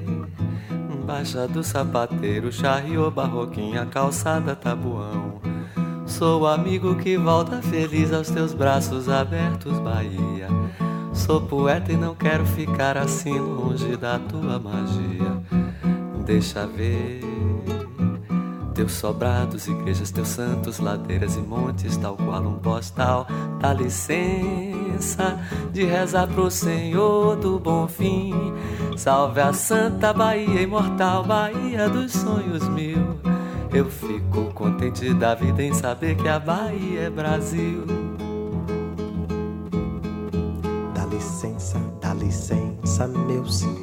Baixa 1.08 1.48
do 1.48 1.64
sapateiro, 1.64 2.52
charriô, 2.52 3.10
barroquinha, 3.10 3.86
calçada, 3.86 4.54
tabuão. 4.54 5.40
Sou 6.06 6.42
o 6.42 6.48
amigo 6.48 6.98
que 6.98 7.18
volta 7.18 7.62
feliz 7.62 8.12
aos 8.12 8.30
teus 8.30 8.54
braços 8.54 9.08
abertos, 9.08 9.80
Bahia. 9.80 10.50
Sou 11.18 11.42
poeta 11.42 11.92
e 11.92 11.98
não 11.98 12.14
quero 12.16 12.46
ficar 12.46 12.96
assim 12.96 13.38
longe 13.38 13.98
da 13.98 14.20
tua 14.20 14.60
magia. 14.60 15.42
Deixa 16.26 16.66
ver 16.68 17.22
teus 18.76 18.92
sobrados, 18.92 19.68
igrejas, 19.68 20.12
teus 20.12 20.28
santos, 20.28 20.78
ladeiras 20.78 21.36
e 21.36 21.40
montes, 21.40 21.98
tal 21.98 22.16
qual 22.16 22.44
um 22.44 22.60
postal. 22.60 23.26
Dá 23.60 23.74
licença 23.74 25.40
de 25.74 25.84
rezar 25.84 26.28
pro 26.28 26.52
Senhor 26.52 27.36
do 27.36 27.60
bom 27.60 27.88
fim. 27.88 28.54
Salve 28.96 29.42
a 29.42 29.52
Santa 29.52 30.14
Bahia 30.14 30.62
imortal, 30.62 31.24
Bahia 31.24 31.90
dos 31.90 32.12
sonhos 32.12 32.70
mil. 32.70 33.20
Eu 33.74 33.90
fico 33.90 34.54
contente 34.54 35.12
da 35.16 35.34
vida 35.34 35.64
em 35.64 35.74
saber 35.74 36.16
que 36.16 36.28
a 36.28 36.40
Bahia 36.40 37.02
é 37.02 37.10
Brasil. 37.10 38.17
Licença, 42.18 43.08
meu 43.08 43.46
senhor. 43.46 43.78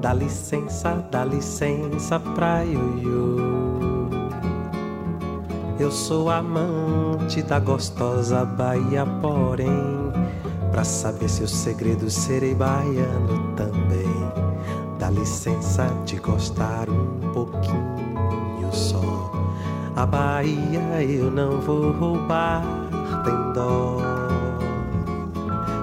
Dá 0.00 0.12
licença, 0.12 1.06
dá 1.10 1.24
licença 1.24 2.20
pra 2.20 2.62
ioiô. 2.62 3.38
Eu 5.78 5.90
sou 5.90 6.30
amante 6.30 7.42
da 7.42 7.58
gostosa 7.58 8.44
Bahia, 8.44 9.06
porém, 9.20 10.12
pra 10.70 10.84
saber 10.84 11.28
seus 11.28 11.50
segredos 11.50 12.14
serei 12.14 12.54
baiano 12.54 13.54
também. 13.56 14.08
Dá 14.98 15.10
licença 15.10 15.86
de 16.04 16.16
gostar 16.16 16.88
um 16.88 17.32
pouquinho 17.32 18.72
só. 18.72 19.32
A 19.96 20.04
Bahia 20.04 21.02
eu 21.02 21.30
não 21.30 21.60
vou 21.60 21.92
roubar, 21.92 22.62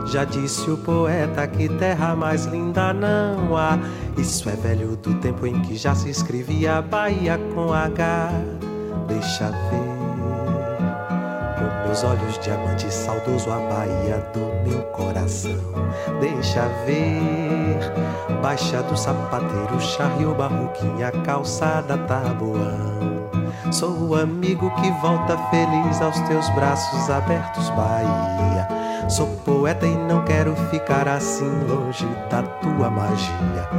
Já 0.06 0.24
disse 0.24 0.70
o 0.70 0.78
poeta 0.78 1.48
que 1.48 1.68
terra 1.68 2.16
mais 2.16 2.46
linda 2.46 2.94
não 2.94 3.58
há. 3.58 3.78
Isso 4.18 4.50
é 4.50 4.54
velho 4.54 4.96
do 4.96 5.14
tempo 5.16 5.46
em 5.46 5.62
que 5.62 5.76
já 5.76 5.96
se 5.96 6.10
escrevia 6.10 6.82
Bahia 6.82 7.40
com 7.54 7.74
H. 7.74 8.32
Deixa 9.08 9.50
ver 9.50 9.96
com 11.58 11.88
meus 11.88 12.04
olhos 12.04 12.40
diamantes 12.40 12.94
saudoso 12.94 13.52
a 13.52 13.60
Bahia 13.60 14.32
do 14.34 14.70
meu 14.70 14.82
coração. 14.86 15.52
Deixa 16.20 16.68
ver 16.86 17.80
Baixa 18.46 18.84
do 18.84 18.96
sapateiro, 18.96 19.82
charrio, 19.82 20.36
barroquinha, 20.36 21.12
calçada, 21.24 21.98
tabuão. 21.98 23.25
Sou 23.72 24.10
o 24.10 24.16
amigo 24.16 24.70
que 24.76 24.92
volta 25.02 25.38
feliz 25.50 26.02
aos 26.02 26.20
teus 26.22 26.48
braços 26.50 27.10
abertos, 27.10 27.70
Bahia. 27.72 28.68
Sou 29.10 29.28
poeta 29.46 29.86
e 29.86 29.96
não 29.96 30.24
quero 30.24 30.56
ficar 30.70 31.08
assim 31.08 31.50
longe 31.68 32.06
da 32.30 32.44
tua 32.44 32.90
magia. 32.90 33.70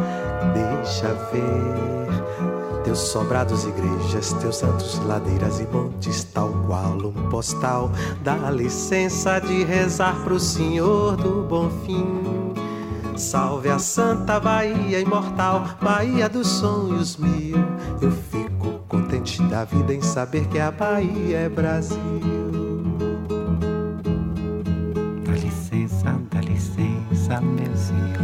Deixa 0.53 1.15
ver 1.33 2.83
teus 2.85 2.99
sobrados, 2.99 3.65
igrejas, 3.65 4.33
teus 4.35 4.57
santos, 4.57 4.99
ladeiras 5.05 5.61
e 5.61 5.67
montes, 5.67 6.25
tal 6.25 6.51
qual 6.67 6.93
um 6.93 7.29
postal. 7.31 7.91
Dá 8.23 8.51
licença 8.51 9.41
de 9.41 9.65
rezar 9.65 10.15
pro 10.23 10.39
Senhor 10.39 11.17
do 11.17 11.43
Bom 11.43 11.71
Fim. 11.85 12.55
Salve 13.17 13.71
a 13.71 13.79
Santa 13.79 14.39
Bahia 14.39 15.01
imortal, 15.01 15.65
Bahia 15.81 16.29
dos 16.29 16.47
sonhos 16.47 17.17
mil. 17.17 17.57
Eu 18.01 18.13
fico 18.13 18.46
da 19.49 19.65
vida 19.65 19.95
em 19.95 20.03
saber 20.03 20.47
que 20.49 20.59
a 20.59 20.71
Bahia 20.71 21.39
é 21.39 21.49
Brasil. 21.49 22.37
licença, 27.27 27.41
meu 27.41 27.77
senhor. 27.77 28.17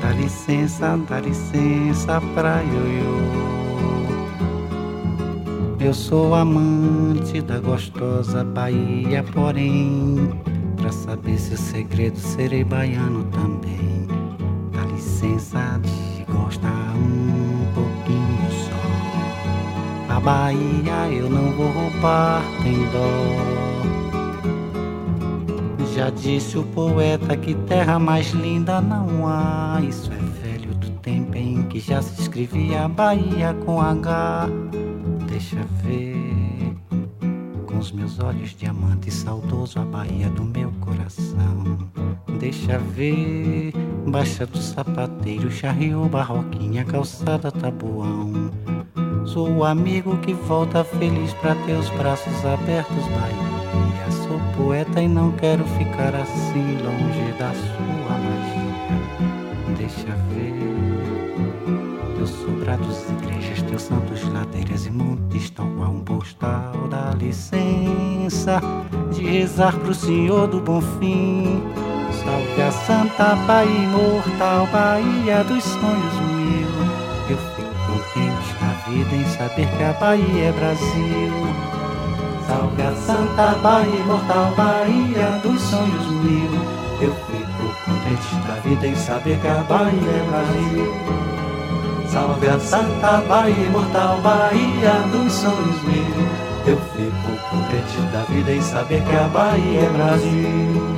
Dá 0.00 0.12
licença, 0.12 0.96
dá 1.08 1.20
licença 1.20 2.20
pra 2.34 2.62
ioiô. 2.62 3.18
Eu 5.80 5.94
sou 5.94 6.34
amante 6.34 7.40
da 7.40 7.60
gostosa 7.60 8.44
Bahia, 8.44 9.22
porém, 9.32 10.30
pra 10.76 10.90
saber 10.92 11.38
seu 11.38 11.56
segredo, 11.56 12.18
serei 12.18 12.64
baiano 12.64 13.24
também. 13.24 14.06
Dá 14.72 14.82
licença 14.92 15.80
Bahia 20.28 21.08
eu 21.10 21.30
não 21.30 21.52
vou 21.52 21.68
roubar, 21.68 22.42
tem 22.62 22.74
dó. 22.92 23.08
Já 25.94 26.10
disse 26.10 26.58
o 26.58 26.64
poeta 26.64 27.34
que 27.34 27.54
terra 27.54 27.98
mais 27.98 28.32
linda 28.32 28.78
não 28.78 29.26
há. 29.26 29.80
Isso 29.82 30.12
é 30.12 30.46
velho 30.46 30.74
do 30.74 30.90
tempo 31.00 31.34
em 31.34 31.62
que 31.62 31.80
já 31.80 32.02
se 32.02 32.20
escrevia 32.20 32.86
Bahia 32.88 33.56
com 33.64 33.80
H. 33.80 34.50
Deixa 35.30 35.64
ver 35.82 36.76
com 37.64 37.78
os 37.78 37.90
meus 37.90 38.20
olhos 38.20 38.54
diamante 38.54 39.10
saudoso 39.10 39.80
a 39.80 39.84
Bahia 39.86 40.28
do 40.28 40.44
meu 40.44 40.70
coração. 40.78 41.78
Deixa 42.38 42.78
ver, 42.78 43.72
baixa 44.06 44.44
do 44.44 44.58
sapateiro, 44.58 45.50
charriou 45.50 46.06
barroquinha, 46.06 46.84
calçada 46.84 47.50
tabuão. 47.50 48.50
Sou 49.32 49.46
o 49.46 49.62
amigo 49.62 50.16
que 50.18 50.32
volta 50.32 50.82
feliz 50.82 51.34
para 51.34 51.54
teus 51.66 51.90
braços 51.90 52.46
abertos, 52.46 53.04
Bahia. 53.08 54.10
Sou 54.10 54.40
poeta 54.56 55.02
e 55.02 55.06
não 55.06 55.32
quero 55.32 55.64
ficar 55.64 56.14
assim 56.14 56.78
longe 56.82 57.32
da 57.38 57.52
sua 57.52 58.16
magia. 58.24 59.76
Deixa 59.76 60.16
ver 60.32 60.54
teus 62.16 62.30
sobrados, 62.30 63.04
igrejas, 63.10 63.60
teus 63.62 63.82
santos, 63.82 64.22
ladeiras 64.32 64.86
e 64.86 64.90
montes, 64.90 65.50
tal 65.50 65.66
qual 65.76 65.90
um 65.90 66.00
postal. 66.00 66.88
Dá 66.88 67.14
licença 67.18 68.62
de 69.12 69.24
rezar 69.24 69.76
pro 69.76 69.92
Senhor 69.92 70.48
do 70.48 70.58
Bom 70.58 70.80
Fim. 70.80 71.62
Salve 72.24 72.62
a 72.62 72.72
Santa 72.72 73.36
Bahia 73.46 73.84
imortal, 73.84 74.66
Bahia 74.72 75.44
dos 75.44 75.64
sonhos 75.64 76.37
saber 79.38 79.68
que 79.76 79.82
a 79.84 79.92
Bahia 79.92 80.48
é 80.48 80.52
Brasil. 80.52 81.32
Salve 82.48 82.82
a 82.82 82.92
Santa 82.96 83.54
Bahia 83.62 84.00
imortal, 84.00 84.52
Bahia 84.56 85.40
dos 85.42 85.60
sonhos 85.60 86.06
mil. 86.22 86.50
Eu 87.00 87.14
fico 87.14 87.64
contente 87.84 88.34
na 88.48 88.54
vida 88.54 88.86
em 88.88 88.96
saber 88.96 89.38
que 89.38 89.46
a 89.46 89.62
Bahia 89.68 90.10
é 90.10 90.24
Brasil. 90.28 90.94
Salve 92.10 92.48
a 92.48 92.58
Santa 92.58 93.20
Bahia 93.28 93.66
imortal, 93.66 94.20
Bahia 94.22 94.92
dos 95.12 95.32
sonhos 95.32 95.82
mil. 95.84 96.28
Eu 96.66 96.76
fico 96.76 97.48
contente 97.48 98.00
da 98.12 98.22
vida 98.24 98.52
em 98.52 98.60
saber 98.60 99.02
que 99.04 99.16
a 99.16 99.28
Bahia 99.28 99.80
é 99.82 99.88
Brasil. 99.90 100.97